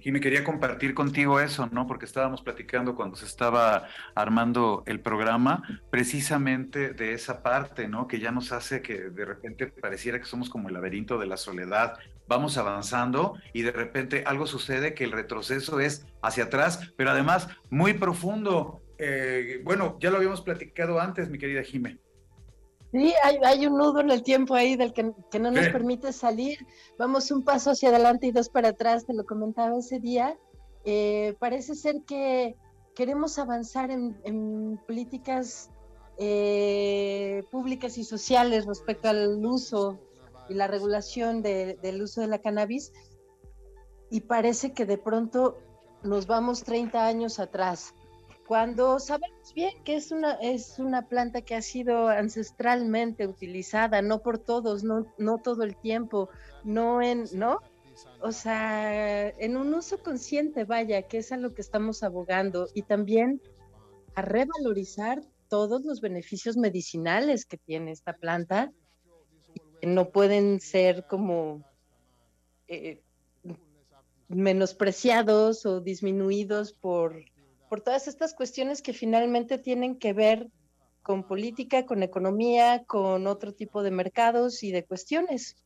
[0.00, 1.86] Y me quería compartir contigo eso, ¿no?
[1.86, 8.08] Porque estábamos platicando cuando se estaba armando el programa, precisamente de esa parte, ¿no?
[8.08, 11.36] Que ya nos hace que de repente pareciera que somos como el laberinto de la
[11.36, 11.98] soledad.
[12.28, 17.48] Vamos avanzando y de repente algo sucede que el retroceso es hacia atrás, pero además
[17.70, 18.82] muy profundo.
[18.98, 21.98] Eh, bueno, ya lo habíamos platicado antes, mi querida Jime.
[22.92, 26.66] Sí, hay, un nudo en el tiempo ahí del que, no nos permite salir.
[26.98, 30.36] Vamos un paso hacia adelante y dos para atrás, te lo comentaba ese día.
[30.84, 32.56] Eh, parece ser que
[32.94, 35.70] queremos avanzar en, políticas
[36.16, 39.98] eh, públicas y sociales respecto al uso
[40.48, 42.92] y la regulación del uso de la cannabis
[44.10, 45.58] y parece que de pronto
[46.02, 47.94] nos vamos 30 años atrás
[48.46, 54.22] cuando sabemos bien que es una, es una planta que ha sido ancestralmente utilizada, no
[54.22, 56.28] por todos, no, no todo el tiempo,
[56.62, 57.60] no en, ¿no?
[58.20, 62.82] O sea, en un uso consciente, vaya, que es a lo que estamos abogando, y
[62.82, 63.40] también
[64.14, 68.72] a revalorizar todos los beneficios medicinales que tiene esta planta,
[69.82, 71.64] no pueden ser como
[72.68, 73.02] eh,
[74.28, 77.24] menospreciados o disminuidos por
[77.68, 80.48] por todas estas cuestiones que finalmente tienen que ver
[81.02, 85.56] con política, con economía, con otro tipo de mercados y de cuestiones.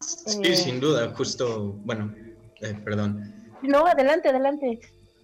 [0.00, 2.14] Sí, eh, sin duda, justo, bueno,
[2.60, 3.50] eh, perdón.
[3.62, 4.80] No, adelante, adelante.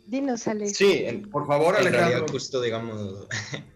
[0.06, 0.76] Dinos, Alex.
[0.76, 2.26] Sí, por favor, Alejandro.
[2.28, 3.28] justo, digamos,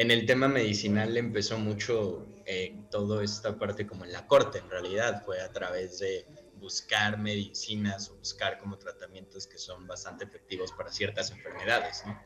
[0.00, 4.70] en el tema medicinal empezó mucho eh, toda esta parte como en la corte, en
[4.70, 6.24] realidad, fue a través de
[6.58, 12.18] buscar medicinas o buscar como tratamientos que son bastante efectivos para ciertas enfermedades, ¿no?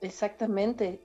[0.00, 0.98] Exactamente.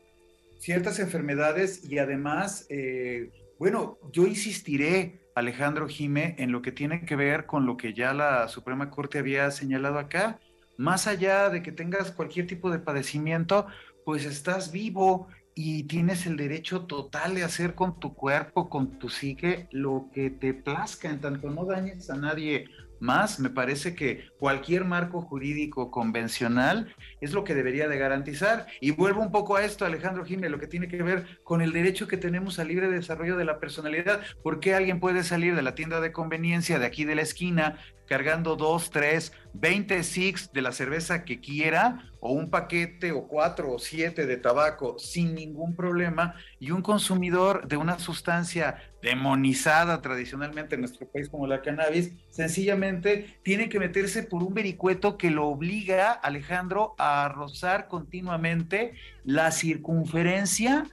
[0.57, 3.29] Ciertas enfermedades y además, eh,
[3.59, 8.13] bueno, yo insistiré, Alejandro Jime, en lo que tiene que ver con lo que ya
[8.13, 10.39] la Suprema Corte había señalado acá.
[10.77, 13.67] Más allá de que tengas cualquier tipo de padecimiento,
[14.05, 19.09] pues estás vivo y tienes el derecho total de hacer con tu cuerpo, con tu
[19.09, 22.67] psique, lo que te plazca, en tanto no dañes a nadie
[23.01, 28.67] más, me parece que cualquier marco jurídico convencional es lo que debería de garantizar.
[28.79, 31.73] Y vuelvo un poco a esto, Alejandro Jiménez, lo que tiene que ver con el
[31.73, 34.21] derecho que tenemos al libre desarrollo de la personalidad.
[34.43, 37.79] ¿Por qué alguien puede salir de la tienda de conveniencia de aquí de la esquina
[38.11, 43.71] cargando dos, tres, veinte six de la cerveza que quiera, o un paquete, o cuatro,
[43.71, 50.75] o siete de tabaco sin ningún problema, y un consumidor de una sustancia demonizada tradicionalmente
[50.75, 55.47] en nuestro país como la cannabis, sencillamente tiene que meterse por un vericueto que lo
[55.47, 58.91] obliga, Alejandro, a rozar continuamente
[59.23, 60.85] la circunferencia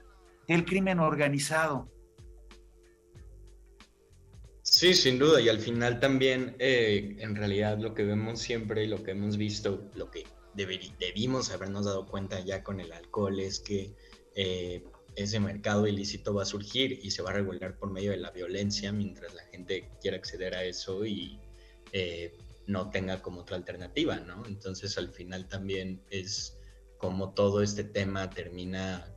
[0.47, 1.91] del crimen organizado.
[4.79, 8.87] Sí, sin duda, y al final también, eh, en realidad, lo que vemos siempre y
[8.87, 10.23] lo que hemos visto, lo que
[10.53, 13.93] debimos habernos dado cuenta ya con el alcohol es que
[14.35, 14.81] eh,
[15.17, 18.31] ese mercado ilícito va a surgir y se va a regular por medio de la
[18.31, 21.41] violencia mientras la gente quiera acceder a eso y
[21.91, 22.33] eh,
[22.65, 24.45] no tenga como otra alternativa, ¿no?
[24.45, 26.57] Entonces al final también es
[26.97, 29.13] como todo este tema termina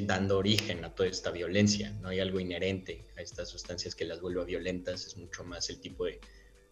[0.00, 1.90] dando origen a toda esta violencia.
[2.00, 5.80] No hay algo inherente a estas sustancias que las vuelva violentas, es mucho más el
[5.80, 6.20] tipo de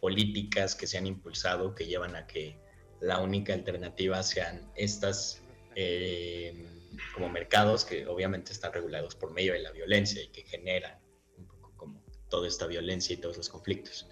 [0.01, 2.57] políticas que se han impulsado que llevan a que
[3.01, 5.43] la única alternativa sean estas
[5.77, 6.67] eh,
[7.15, 10.99] como mercados que obviamente están regulados por medio de la violencia y que generan
[11.39, 14.09] un poco como toda esta violencia y todos los conflictos.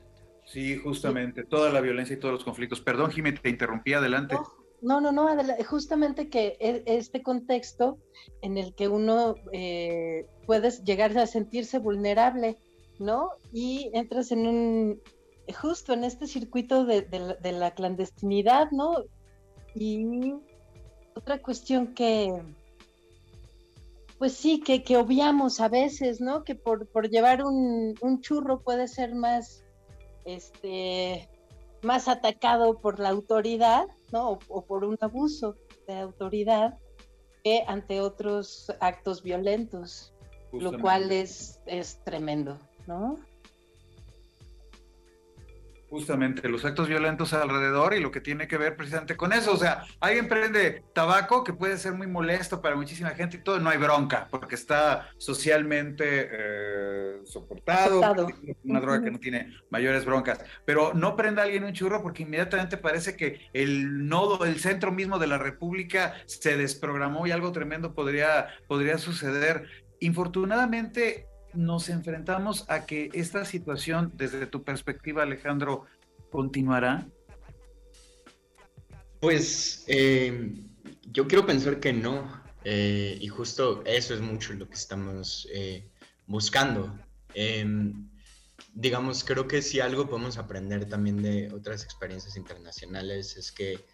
[0.47, 2.81] Sí, justamente, toda la violencia y todos los conflictos.
[2.81, 4.35] Perdón, Jiménez, te interrumpí, adelante.
[4.35, 5.29] No, no, no,
[5.65, 7.99] justamente que e, este contexto
[8.43, 12.59] en el que uno eh, puedes llegar a sentirse vulnerable,
[12.99, 13.31] ¿no?
[13.53, 15.01] Y entras en un,
[15.55, 17.07] justo en este circuito de,
[17.43, 19.05] la, clandestinidad, ¿no?
[19.75, 20.35] Y
[21.15, 22.43] otra cuestión que,
[24.19, 26.43] pues sí, que, que obviamos a veces, ¿no?
[26.43, 29.65] Que por, por llevar un, un, churro puede ser más,
[30.25, 31.29] este,
[31.83, 34.39] más atacado por la autoridad, ¿no?
[34.49, 35.57] O, por un abuso
[35.87, 36.79] de autoridad
[37.43, 40.15] que ante otros actos violentos,
[40.53, 43.19] lo cual es, es tremendo, ¿no?
[45.93, 49.53] Justamente, los actos violentos alrededor y lo que tiene que ver precisamente con eso.
[49.53, 53.59] O sea, alguien prende tabaco que puede ser muy molesto para muchísima gente y todo,
[53.59, 58.01] no hay bronca, porque está socialmente eh, soportado,
[58.65, 60.43] una droga que no tiene mayores broncas.
[60.65, 65.19] Pero no prenda alguien un churro porque inmediatamente parece que el nodo, el centro mismo
[65.19, 69.69] de la República se desprogramó y algo tremendo podría, podría suceder.
[70.01, 75.87] Infortunadamente, nos enfrentamos a que esta situación, desde tu perspectiva, Alejandro,
[76.31, 77.07] continuará?
[79.21, 80.53] Pues eh,
[81.11, 82.43] yo quiero pensar que no.
[82.65, 85.89] Eh, y justo eso es mucho lo que estamos eh,
[86.27, 86.97] buscando.
[87.35, 88.09] Em,
[88.73, 93.85] digamos, creo que si algo podemos aprender también de otras experiencias internacionales es que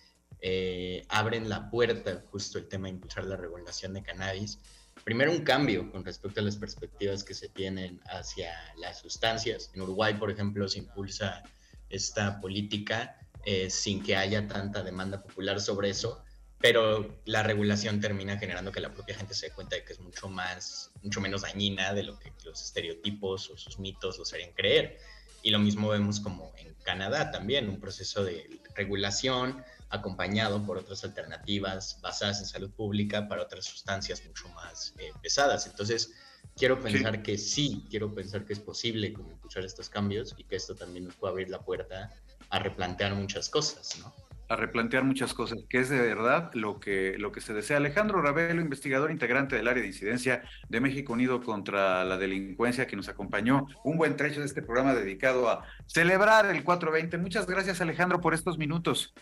[1.08, 4.60] abren la puerta justo el tema de impulsar la regulación de cannabis
[5.08, 9.70] primero un cambio con respecto a las perspectivas que se tienen hacia las sustancias.
[9.72, 11.42] En Uruguay, por ejemplo, se impulsa
[11.88, 16.22] esta política eh, sin que haya tanta demanda popular sobre eso,
[16.58, 20.00] pero la regulación termina generando que la propia gente se dé cuenta de que es
[20.00, 24.52] mucho más, mucho menos dañina de lo que los estereotipos o sus mitos los harían
[24.52, 24.98] creer.
[25.42, 31.04] Y lo mismo vemos como en Canadá también, un proceso de regulación acompañado por otras
[31.04, 35.66] alternativas basadas en salud pública para otras sustancias mucho más eh, pesadas.
[35.66, 36.12] Entonces,
[36.56, 40.56] quiero pensar que sí, quiero pensar que es posible como impulsar estos cambios y que
[40.56, 42.12] esto también nos puede abrir la puerta
[42.50, 44.14] a replantear muchas cosas, ¿no?
[44.48, 47.76] a replantear muchas cosas, que es de verdad lo que, lo que se desea.
[47.76, 52.96] Alejandro Ravelo, investigador integrante del área de incidencia de México Unido contra la Delincuencia, que
[52.96, 57.18] nos acompañó un buen trecho de este programa dedicado a celebrar el 420.
[57.18, 59.12] Muchas gracias, Alejandro, por estos minutos.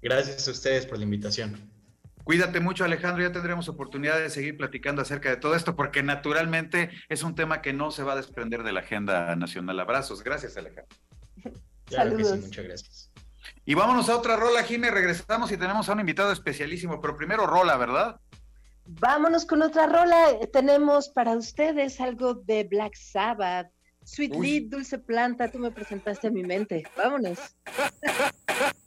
[0.00, 1.70] Gracias a ustedes por la invitación.
[2.28, 3.22] Cuídate mucho, Alejandro.
[3.22, 7.62] Ya tendremos oportunidad de seguir platicando acerca de todo esto, porque naturalmente es un tema
[7.62, 9.80] que no se va a desprender de la agenda nacional.
[9.80, 10.22] Abrazos.
[10.22, 10.94] Gracias, Alejandro.
[11.90, 12.38] Saludos.
[12.38, 13.10] muchas gracias.
[13.64, 14.90] Y vámonos a otra rola, Jimmy.
[14.90, 18.20] Regresamos y tenemos a un invitado especialísimo, pero primero rola, ¿verdad?
[18.84, 20.26] Vámonos con otra rola.
[20.52, 23.70] Tenemos para ustedes algo de Black Sabbath.
[24.04, 26.82] Sweet Lead, Dulce Planta, tú me presentaste a mi mente.
[26.96, 27.38] Vámonos.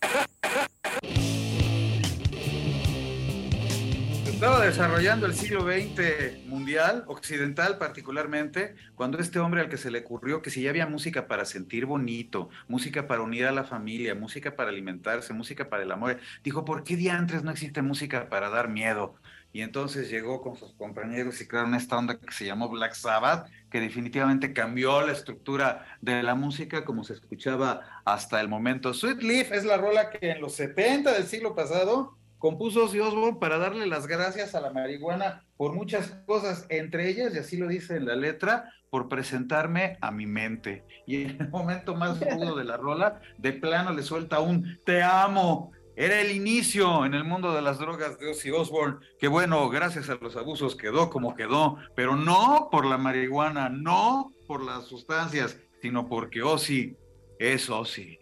[4.41, 9.99] estaba desarrollando el siglo XX mundial, occidental particularmente, cuando este hombre al que se le
[9.99, 14.15] ocurrió que si ya había música para sentir bonito, música para unir a la familia,
[14.15, 18.49] música para alimentarse, música para el amor, dijo, ¿por qué diantres no existe música para
[18.49, 19.13] dar miedo?
[19.53, 23.49] y entonces llegó con sus compañeros y crearon esta onda que se llamó Black Sabbath,
[23.69, 28.93] que definitivamente cambió la estructura de la música como se escuchaba hasta el momento.
[28.93, 33.39] Sweet Leaf es la rola que en los 70 del siglo pasado compuso Ozzy Osbourne
[33.39, 37.67] para darle las gracias a la marihuana por muchas cosas, entre ellas, y así lo
[37.67, 40.83] dice en la letra, por presentarme a mi mente.
[41.05, 45.03] Y en el momento más rudo de la rola, de plano le suelta un te
[45.03, 45.71] amo.
[45.95, 50.09] Era el inicio en el mundo de las drogas de Ozzy Osbourne, que bueno, gracias
[50.09, 55.59] a los abusos quedó como quedó, pero no por la marihuana, no por las sustancias,
[55.79, 56.97] sino porque Ozzy
[57.37, 58.20] es Ozzy.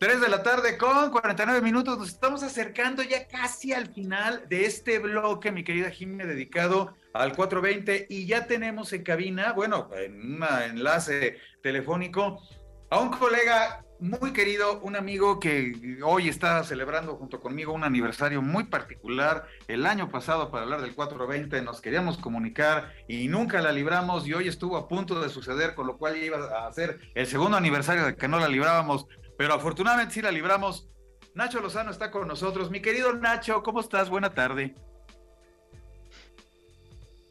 [0.00, 1.98] 3 de la tarde con 49 minutos.
[1.98, 7.36] Nos estamos acercando ya casi al final de este bloque, mi querida Jimmy, dedicado al
[7.36, 8.06] 420.
[8.08, 12.40] Y ya tenemos en cabina, bueno, en un enlace telefónico,
[12.88, 18.40] a un colega muy querido, un amigo que hoy está celebrando junto conmigo un aniversario
[18.40, 19.46] muy particular.
[19.68, 24.32] El año pasado, para hablar del 420, nos queríamos comunicar y nunca la libramos y
[24.32, 28.06] hoy estuvo a punto de suceder, con lo cual iba a ser el segundo aniversario
[28.06, 29.06] de que no la librábamos
[29.40, 30.86] pero afortunadamente sí la libramos.
[31.34, 32.70] Nacho Lozano está con nosotros.
[32.70, 34.10] Mi querido Nacho, ¿cómo estás?
[34.10, 34.74] Buena tarde.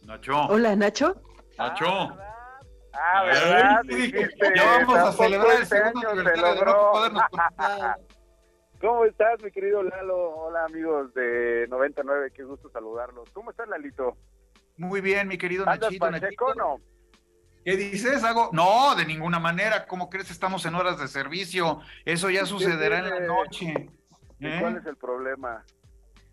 [0.08, 0.36] Nacho.
[0.48, 1.22] Hola, Nacho.
[1.60, 2.18] Nacho.
[2.94, 3.82] Ah, ¿verdad?
[4.56, 7.22] ya vamos a celebrar el segundo aniversario de
[8.82, 10.32] ¿Cómo estás, mi querido Lalo?
[10.32, 13.30] Hola, amigos de 99, qué gusto saludarlos.
[13.34, 14.18] ¿Cómo estás, Lalito?
[14.78, 16.10] Muy bien, mi querido Nachito.
[16.10, 16.56] Nachito.
[16.56, 16.78] no?
[17.70, 18.24] ¿Qué dices?
[18.24, 18.50] ¿Hago?
[18.52, 19.86] No, de ninguna manera.
[19.86, 20.32] ¿Cómo crees?
[20.32, 21.82] Estamos en horas de servicio.
[22.04, 23.92] Eso ya sucederá en la noche.
[24.40, 24.80] ¿Cuál ¿Eh?
[24.80, 25.64] es el problema?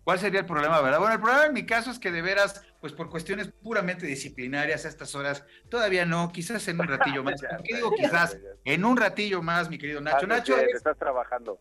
[0.03, 0.97] ¿Cuál sería el problema, verdad?
[0.97, 4.85] Bueno, el problema en mi caso es que de veras, pues por cuestiones puramente disciplinarias
[4.85, 7.39] a estas horas, todavía no, quizás en un ratillo más.
[7.63, 8.39] ¿Qué digo quizás?
[8.65, 10.25] En un ratillo más, mi querido Nacho.
[10.25, 11.59] Nacho, estás trabajando.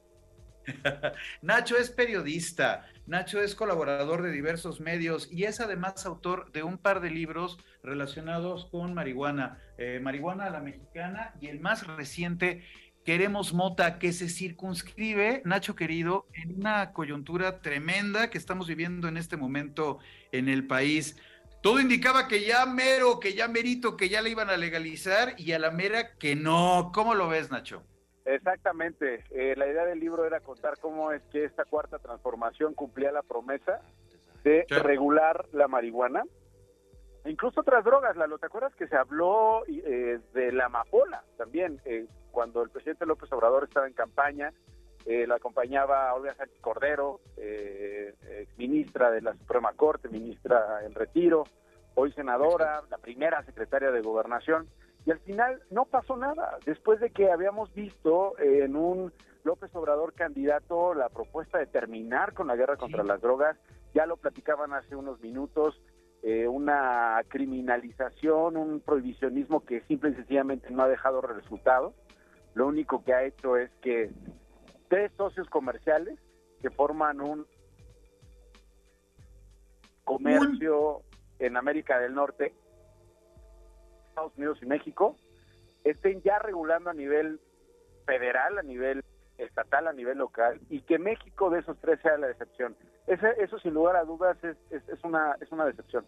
[1.43, 6.79] Nacho es periodista, Nacho es colaborador de diversos medios y es además autor de un
[6.79, 12.65] par de libros relacionados con marihuana, eh, marihuana a la mexicana y el más reciente,
[13.07, 19.17] Queremos Mota, que se circunscribe, Nacho querido, en una coyuntura tremenda que estamos viviendo en
[19.17, 20.01] este momento
[20.33, 21.17] en el país.
[21.63, 25.53] Todo indicaba que ya mero, que ya merito, que ya le iban a legalizar y
[25.53, 26.91] a la mera que no.
[26.93, 27.85] ¿Cómo lo ves, Nacho?
[28.27, 29.25] Exactamente.
[29.31, 33.23] Eh, la idea del libro era contar cómo es que esta cuarta transformación cumplía la
[33.23, 33.81] promesa
[34.43, 36.25] de regular la marihuana.
[37.25, 41.81] Incluso otras drogas, Lalo, ¿te acuerdas que se habló eh, de la amapola también?
[41.85, 44.53] Eh, cuando el presidente López Obrador estaba en campaña,
[45.07, 47.21] la acompañaba Olga Sánchez Cordero,
[48.57, 51.45] ministra de la Suprema Corte, ministra en retiro,
[51.95, 54.69] hoy senadora, la primera secretaria de Gobernación
[55.07, 56.59] y al final no pasó nada.
[56.67, 59.13] Después de que habíamos visto eh, en un
[59.45, 63.57] López Obrador candidato la propuesta de terminar con la guerra contra las drogas,
[63.95, 65.81] ya lo platicaban hace unos minutos,
[66.25, 71.95] eh, una criminalización, un prohibicionismo que simple y sencillamente no ha dejado resultados.
[72.55, 74.11] Lo único que ha hecho es que
[74.89, 76.19] tres socios comerciales
[76.61, 77.47] que forman un
[80.03, 81.03] comercio
[81.39, 82.55] en América del Norte
[84.17, 85.15] Estados Unidos y México
[85.85, 87.39] estén ya regulando a nivel
[88.07, 89.05] federal, a nivel
[89.37, 92.75] estatal, a nivel local, y que México de esos tres sea la decepción.
[93.07, 96.07] Ese, eso sin lugar a dudas es, una, es una decepción.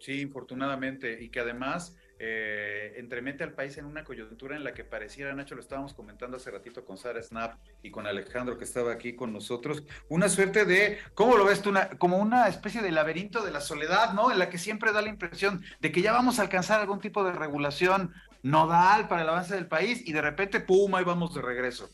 [0.00, 4.84] Sí, infortunadamente, y que además eh, entremete al país en una coyuntura en la que
[4.84, 8.92] pareciera, Nacho, lo estábamos comentando hace ratito con Sara Snap y con Alejandro que estaba
[8.92, 11.70] aquí con nosotros, una suerte de, ¿cómo lo ves tú?
[11.70, 14.30] Una, como una especie de laberinto de la soledad, ¿no?
[14.30, 17.24] En la que siempre da la impresión de que ya vamos a alcanzar algún tipo
[17.24, 18.12] de regulación
[18.42, 21.88] nodal para el avance del país y de repente, ¡pum!, ahí vamos de regreso.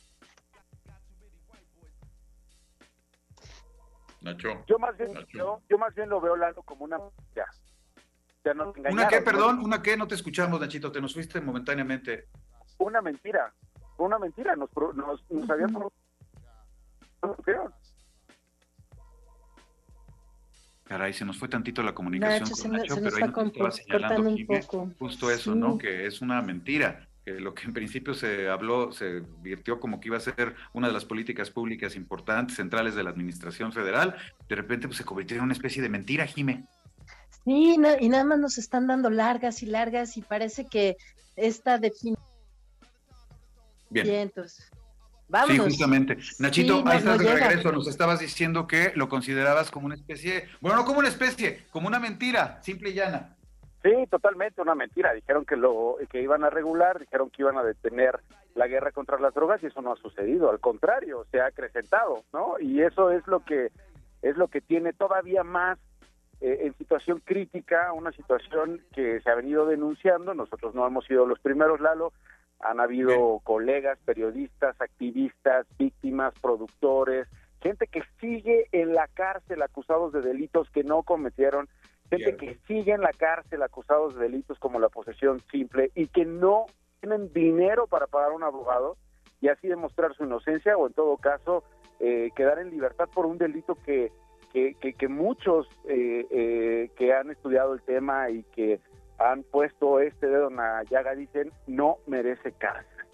[4.23, 4.65] Nacho.
[4.67, 6.99] Yo más bien, Yo, más bien lo veo, Lalo, como una...
[7.37, 7.47] Ya
[8.53, 9.61] ¿Una qué, perdón?
[9.61, 9.97] ¿Una qué?
[9.97, 12.29] No te escuchamos, Nachito, te nos fuiste momentáneamente.
[12.79, 13.53] Una mentira,
[13.99, 15.75] una mentira, nos, nos, nos habían...
[20.85, 25.31] Caray, se nos fue tantito la comunicación con Nacho, pero ahí nos estaba señalando justo
[25.31, 25.79] eso, ¿no?
[25.79, 30.09] Que es una mentira, que lo que en principio se habló, se virtió como que
[30.09, 34.15] iba a ser una de las políticas públicas importantes, centrales de la administración federal,
[34.49, 36.67] de repente pues, se convirtió en una especie de mentira, Jime.
[37.47, 40.97] Sí, y nada más nos están dando largas y largas y parece que
[41.37, 42.27] esta definición...
[43.89, 44.09] Bien.
[44.09, 44.69] entonces,
[45.29, 45.55] vámonos.
[45.55, 46.19] Sí, justamente.
[46.41, 47.71] Nachito, ahí estás de regreso.
[47.71, 51.87] Nos estabas diciendo que lo considerabas como una especie, bueno, no como una especie, como
[51.87, 53.37] una mentira, simple y llana.
[53.85, 55.13] Sí, totalmente una mentira.
[55.13, 58.19] Dijeron que lo que iban a regular, dijeron que iban a detener
[58.57, 60.51] la guerra contra las drogas y eso no ha sucedido.
[60.51, 62.59] Al contrario, se ha acrecentado, ¿no?
[62.59, 63.71] Y eso es lo que
[64.23, 65.79] es lo que tiene todavía más
[66.41, 71.27] eh, en situación crítica, una situación que se ha venido denunciando, nosotros no hemos sido
[71.27, 72.13] los primeros, Lalo,
[72.61, 77.27] han habido colegas, periodistas, activistas, víctimas, productores,
[77.61, 81.69] gente que sigue en la cárcel acusados de delitos que no cometieron,
[82.11, 86.25] gente que sigue en la cárcel acusados de delitos como la posesión simple y que
[86.25, 86.67] no
[87.01, 88.97] tienen dinero para pagar un abogado
[89.41, 91.65] y así demostrar su inocencia o en todo caso
[92.01, 94.13] eh, quedar en libertad por un delito que,
[94.99, 98.81] que, muchos eh, eh, que han estudiado el tema y que
[99.19, 103.05] han puesto este dedo en la llaga dicen no merece cárcel.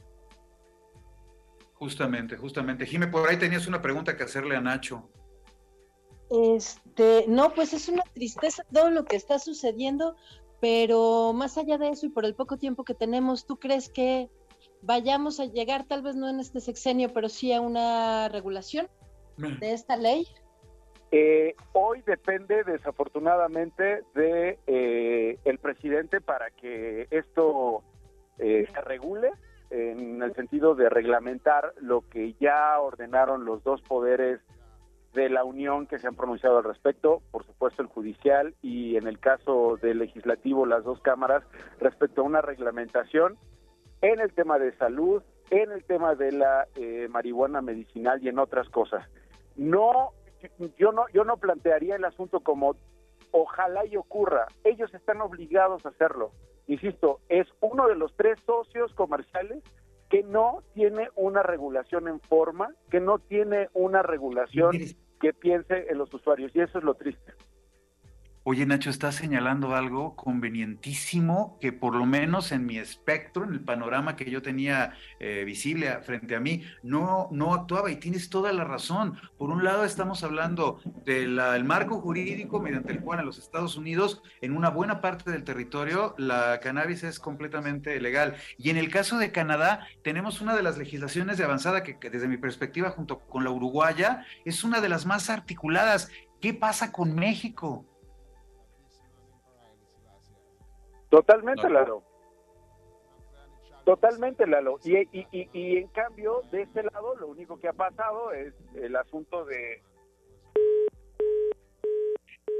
[1.74, 2.86] Justamente, justamente.
[2.86, 5.08] Jime, por ahí tenías una pregunta que hacerle a Nacho.
[6.30, 10.16] Este, no, pues es una tristeza todo lo que está sucediendo,
[10.60, 14.30] pero más allá de eso y por el poco tiempo que tenemos, ¿tú crees que
[14.80, 18.88] vayamos a llegar, tal vez no en este sexenio, pero sí a una regulación
[19.36, 20.26] de esta ley?
[21.14, 27.82] Eh, hoy depende desafortunadamente de eh, el presidente para que esto
[28.38, 29.30] eh, se regule
[29.68, 34.40] en el sentido de reglamentar lo que ya ordenaron los dos poderes
[35.12, 39.06] de la Unión que se han pronunciado al respecto, por supuesto el judicial y en
[39.06, 41.42] el caso del legislativo las dos cámaras
[41.78, 43.36] respecto a una reglamentación
[44.00, 48.38] en el tema de salud, en el tema de la eh, marihuana medicinal y en
[48.38, 49.06] otras cosas.
[49.56, 50.12] No,
[50.78, 52.76] yo no, yo no plantearía el asunto como
[53.30, 54.46] ojalá y ocurra.
[54.64, 56.32] Ellos están obligados a hacerlo
[56.66, 59.62] insisto, es uno de los tres socios comerciales
[60.08, 64.72] que no tiene una regulación en forma, que no tiene una regulación
[65.20, 67.32] que piense en los usuarios, y eso es lo triste.
[68.44, 73.60] Oye, Nacho, estás señalando algo convenientísimo que por lo menos en mi espectro, en el
[73.60, 78.52] panorama que yo tenía eh, visible frente a mí, no, no actuaba y tienes toda
[78.52, 79.16] la razón.
[79.38, 84.22] Por un lado, estamos hablando del marco jurídico mediante el cual en los Estados Unidos,
[84.40, 88.34] en una buena parte del territorio, la cannabis es completamente legal.
[88.58, 92.26] Y en el caso de Canadá, tenemos una de las legislaciones de avanzada que desde
[92.26, 96.10] mi perspectiva, junto con la uruguaya, es una de las más articuladas.
[96.40, 97.86] ¿Qué pasa con México?
[101.12, 102.02] Totalmente, Lalo.
[103.84, 104.78] Totalmente, Lalo.
[104.82, 108.54] Y, y, y, y, en cambio, de este lado, lo único que ha pasado es
[108.76, 109.82] el asunto de...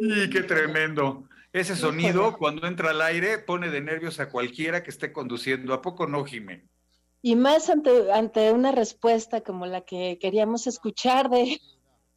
[0.01, 1.25] Y qué tremendo.
[1.55, 5.73] Ese sonido, cuando entra al aire, pone de nervios a cualquiera que esté conduciendo.
[5.73, 6.69] ¿A poco no, Jimé?
[7.23, 11.59] Y más ante, ante una respuesta como la que queríamos escuchar de,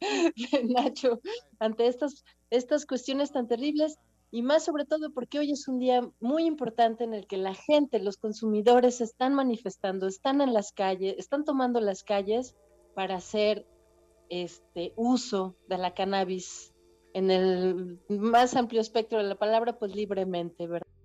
[0.00, 1.22] de Nacho,
[1.60, 3.98] ante estas, estas cuestiones tan terribles,
[4.36, 7.54] y más sobre todo porque hoy es un día muy importante en el que la
[7.54, 12.54] gente, los consumidores están manifestando, están en las calles, están tomando las calles
[12.94, 13.66] para hacer
[14.28, 16.74] este uso de la cannabis
[17.14, 20.95] en el más amplio espectro de la palabra, pues libremente, ¿verdad?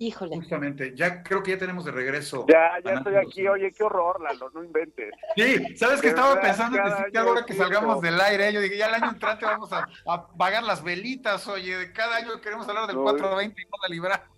[0.00, 0.36] Híjole.
[0.36, 2.46] Justamente, ya creo que ya tenemos de regreso.
[2.48, 3.48] Ya, ya estoy aquí.
[3.48, 5.12] Oye, qué horror, Lalo, no inventes.
[5.36, 8.52] Sí, ¿sabes que estaba pensando en que ahora que salgamos del aire?
[8.52, 12.68] Yo dije, ya el año entrante vamos a, apagar las velitas, oye, cada año queremos
[12.68, 14.37] hablar del 420 y no la librar.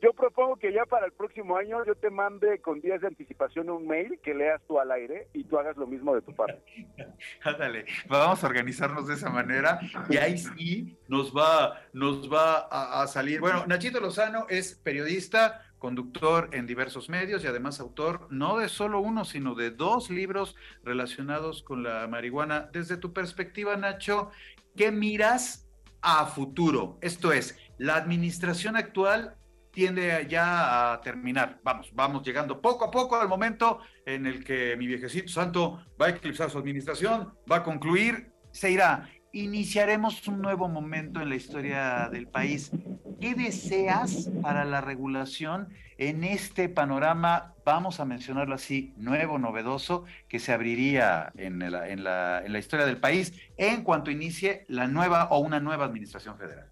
[0.00, 3.68] Yo propongo que ya para el próximo año yo te mande con días de anticipación
[3.68, 6.62] un mail que leas tú al aire y tú hagas lo mismo de tu parte.
[7.42, 13.06] Ándale, vamos a organizarnos de esa manera y ahí sí nos va, nos va a,
[13.08, 13.40] salir.
[13.40, 19.00] Bueno, Nachito Lozano es periodista, conductor en diversos medios y además autor no de solo
[19.00, 22.68] uno, sino de dos libros relacionados con la marihuana.
[22.72, 24.30] Desde tu perspectiva, Nacho,
[24.76, 25.68] ¿qué miras
[26.02, 26.98] a futuro?
[27.00, 29.34] Esto es, la administración actual
[29.78, 31.60] tiende ya a terminar.
[31.62, 36.06] Vamos, vamos llegando poco a poco al momento en el que mi viejecito santo va
[36.06, 39.08] a eclipsar su administración, va a concluir, se irá.
[39.30, 42.72] Iniciaremos un nuevo momento en la historia del país.
[43.20, 50.40] ¿Qué deseas para la regulación en este panorama, vamos a mencionarlo así, nuevo, novedoso, que
[50.40, 54.88] se abriría en la, en la, en la historia del país en cuanto inicie la
[54.88, 56.68] nueva o una nueva administración federal?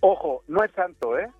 [0.00, 1.30] Ojo, no es santo, ¿eh?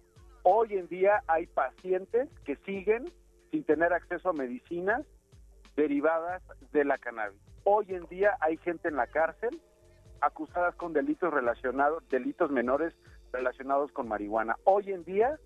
[0.43, 3.05] Hoy en día hay pacientes que siguen
[3.51, 5.05] sin tener acceso a medicinas
[5.77, 7.41] derivadas de la cannabis.
[7.65, 9.61] Hoy en día hay gente en la cárcel
[10.21, 12.95] acusadas con delitos relacionados, delitos menores
[13.33, 14.57] relacionados con marihuana.
[14.65, 15.39] Hoy en día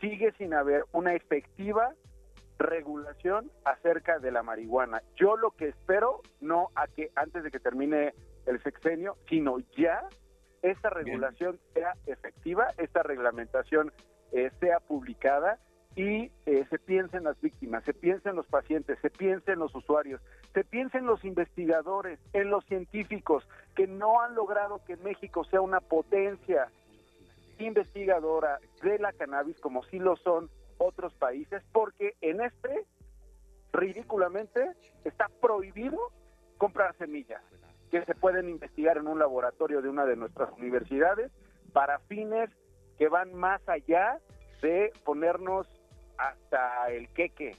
[0.00, 1.94] sigue sin haber una efectiva
[2.58, 5.02] regulación acerca de la marihuana.
[5.16, 8.14] Yo lo que espero, no a que antes de que termine
[8.46, 10.06] el sexenio, sino ya
[10.62, 13.92] esta regulación sea efectiva, esta reglamentación
[14.32, 15.58] eh, sea publicada
[15.96, 19.58] y eh, se piensa en las víctimas, se piensa en los pacientes, se piensa en
[19.58, 20.20] los usuarios,
[20.54, 25.60] se piensa en los investigadores, en los científicos que no han logrado que México sea
[25.60, 26.68] una potencia
[27.58, 30.48] investigadora de la cannabis como sí lo son
[30.78, 32.86] otros países, porque en este,
[33.72, 34.70] ridículamente,
[35.04, 35.98] está prohibido
[36.56, 37.42] comprar semillas
[37.90, 41.30] que se pueden investigar en un laboratorio de una de nuestras universidades
[41.72, 42.50] para fines
[42.98, 44.18] que van más allá
[44.62, 45.66] de ponernos
[46.18, 47.56] hasta el queque,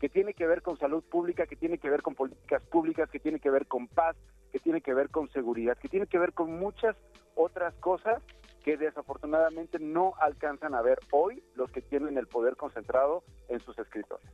[0.00, 3.20] que tiene que ver con salud pública, que tiene que ver con políticas públicas, que
[3.20, 4.16] tiene que ver con paz,
[4.50, 6.96] que tiene que ver con seguridad, que tiene que ver con muchas
[7.34, 8.22] otras cosas
[8.64, 13.78] que desafortunadamente no alcanzan a ver hoy los que tienen el poder concentrado en sus
[13.78, 14.28] escritores.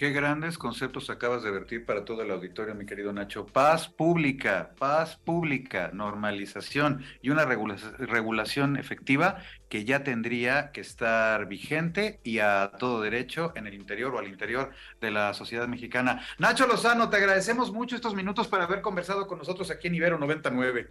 [0.00, 3.44] Qué grandes conceptos acabas de vertir para todo el auditorio, mi querido Nacho.
[3.44, 12.18] Paz pública, paz pública, normalización y una regulación efectiva que ya tendría que estar vigente
[12.24, 14.70] y a todo derecho en el interior o al interior
[15.02, 16.22] de la sociedad mexicana.
[16.38, 20.18] Nacho Lozano, te agradecemos mucho estos minutos para haber conversado con nosotros aquí en Ibero
[20.18, 20.88] 99.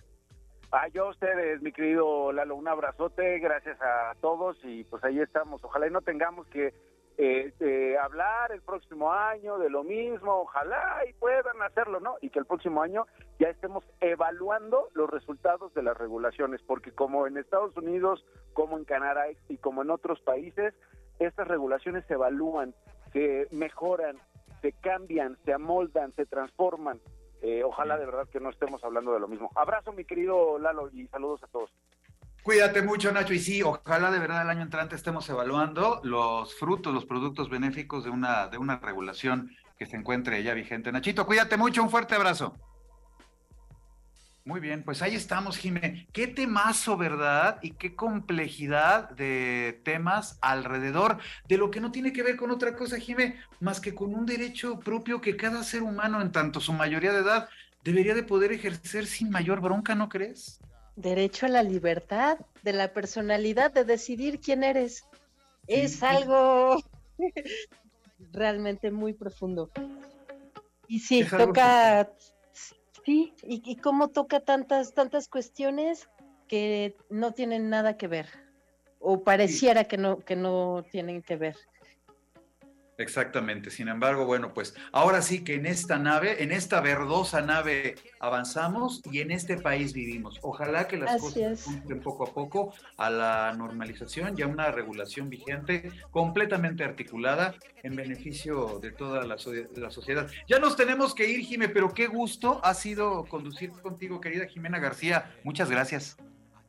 [0.71, 5.19] Ah, yo a ustedes, mi querido Lalo, un abrazote, gracias a todos y pues ahí
[5.19, 5.63] estamos.
[5.63, 6.75] Ojalá y no tengamos que
[7.21, 12.15] eh, hablar el próximo año de lo mismo, ojalá y puedan hacerlo, ¿no?
[12.21, 13.07] Y que el próximo año
[13.39, 18.85] ya estemos evaluando los resultados de las regulaciones, porque como en Estados Unidos, como en
[18.85, 20.73] Canadá y como en otros países,
[21.19, 22.73] estas regulaciones se evalúan,
[23.11, 24.17] se mejoran,
[24.61, 27.01] se cambian, se amoldan, se transforman.
[27.41, 29.51] Eh, ojalá de verdad que no estemos hablando de lo mismo.
[29.55, 31.71] Abrazo, mi querido Lalo, y saludos a todos.
[32.49, 33.35] Cuídate mucho, Nacho.
[33.35, 38.03] Y sí, ojalá de verdad el año entrante estemos evaluando los frutos, los productos benéficos
[38.03, 40.91] de una, de una regulación que se encuentre ya vigente.
[40.91, 42.57] Nachito, cuídate mucho, un fuerte abrazo.
[44.45, 46.07] Muy bien, pues ahí estamos, Jimé.
[46.11, 47.59] Qué temazo, ¿verdad?
[47.61, 52.75] Y qué complejidad de temas alrededor de lo que no tiene que ver con otra
[52.75, 56.73] cosa, Jimé, más que con un derecho propio que cada ser humano, en tanto su
[56.73, 57.47] mayoría de edad,
[57.83, 60.59] debería de poder ejercer sin mayor bronca, ¿no crees?
[61.01, 65.05] Derecho a la libertad de la personalidad, de decidir quién eres.
[65.67, 66.81] Es algo
[68.31, 69.71] realmente muy profundo.
[70.87, 72.09] Y sí, toca,
[73.05, 76.09] sí, y, y cómo toca tantas, tantas cuestiones
[76.47, 78.27] que no tienen nada que ver,
[78.99, 81.55] o pareciera que no, que no tienen que ver.
[82.99, 83.71] Exactamente.
[83.71, 89.01] Sin embargo, bueno, pues ahora sí que en esta nave, en esta verdosa nave avanzamos
[89.09, 90.37] y en este país vivimos.
[90.41, 95.29] Ojalá que las cosas cumplen poco a poco a la normalización y a una regulación
[95.29, 99.37] vigente completamente articulada en beneficio de toda la,
[99.77, 100.29] la sociedad.
[100.49, 104.77] Ya nos tenemos que ir, Jimé, pero qué gusto ha sido conducir contigo, querida Jimena
[104.77, 105.33] García.
[105.45, 106.17] Muchas gracias.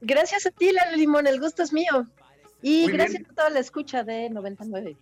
[0.00, 2.06] Gracias a ti, Lalo Limón, el gusto es mío.
[2.62, 4.96] Y gracias a toda la escucha de 99.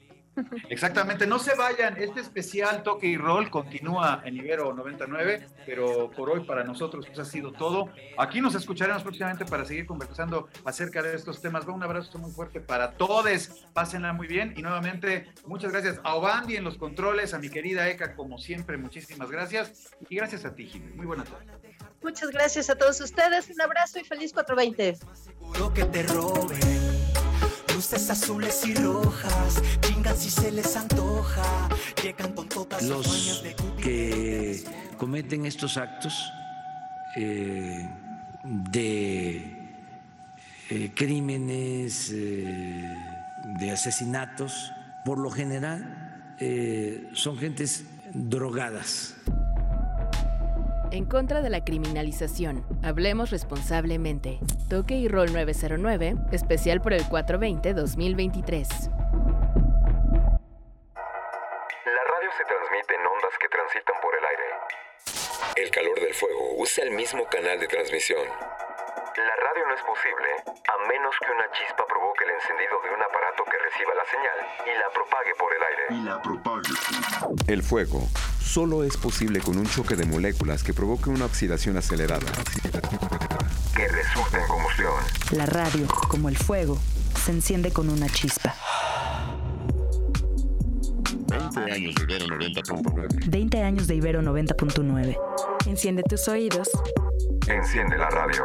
[0.68, 6.30] Exactamente, no se vayan, este especial toque y roll continúa en Ibero 99, pero por
[6.30, 7.90] hoy para nosotros ha sido todo.
[8.16, 11.66] Aquí nos escucharemos próximamente para seguir conversando acerca de estos temas.
[11.68, 16.14] Va un abrazo muy fuerte para todos, pásenla muy bien y nuevamente muchas gracias a
[16.14, 20.54] Obandi en los controles, a mi querida Eka como siempre, muchísimas gracias y gracias a
[20.54, 20.92] ti, Jimmy.
[20.92, 21.48] Muy buenas tardes.
[22.02, 24.98] Muchas gracias a todos ustedes, un abrazo y feliz 420.
[25.14, 26.02] Seguro que te
[27.78, 31.68] luces azules y rojas, chingan si se les antoja,
[32.02, 33.44] llegan con todas los
[33.80, 34.64] que
[34.96, 36.32] cometen estos actos
[37.14, 37.88] eh,
[38.42, 39.70] de
[40.70, 42.96] eh, crímenes, eh,
[43.60, 44.72] de asesinatos,
[45.04, 46.34] por lo general
[47.12, 49.14] son gentes drogadas
[50.92, 52.64] en contra de la criminalización.
[52.82, 54.38] Hablemos responsablemente.
[54.68, 58.90] Toque y Rol 909, especial por el 420-2023.
[61.84, 64.44] La radio se transmite en ondas que transitan por el aire.
[65.56, 68.26] El calor del fuego usa el mismo canal de transmisión.
[69.16, 73.02] La radio no es posible a menos que una chispa provoque el encendido de un
[73.02, 75.84] aparato que reciba la señal y la propague por el aire.
[75.90, 76.70] Y la propague.
[77.48, 78.06] El fuego
[78.48, 82.26] solo es posible con un choque de moléculas que provoque una oxidación acelerada.
[83.76, 84.92] Que resulte en combustión.
[85.32, 86.78] La radio, como el fuego,
[87.24, 88.54] se enciende con una chispa.
[91.28, 93.30] 20 años de Ibero 90.9.
[93.30, 95.18] 20 años de Ibero 90.9.
[95.66, 96.70] Enciende tus oídos.
[97.46, 98.44] Enciende la radio.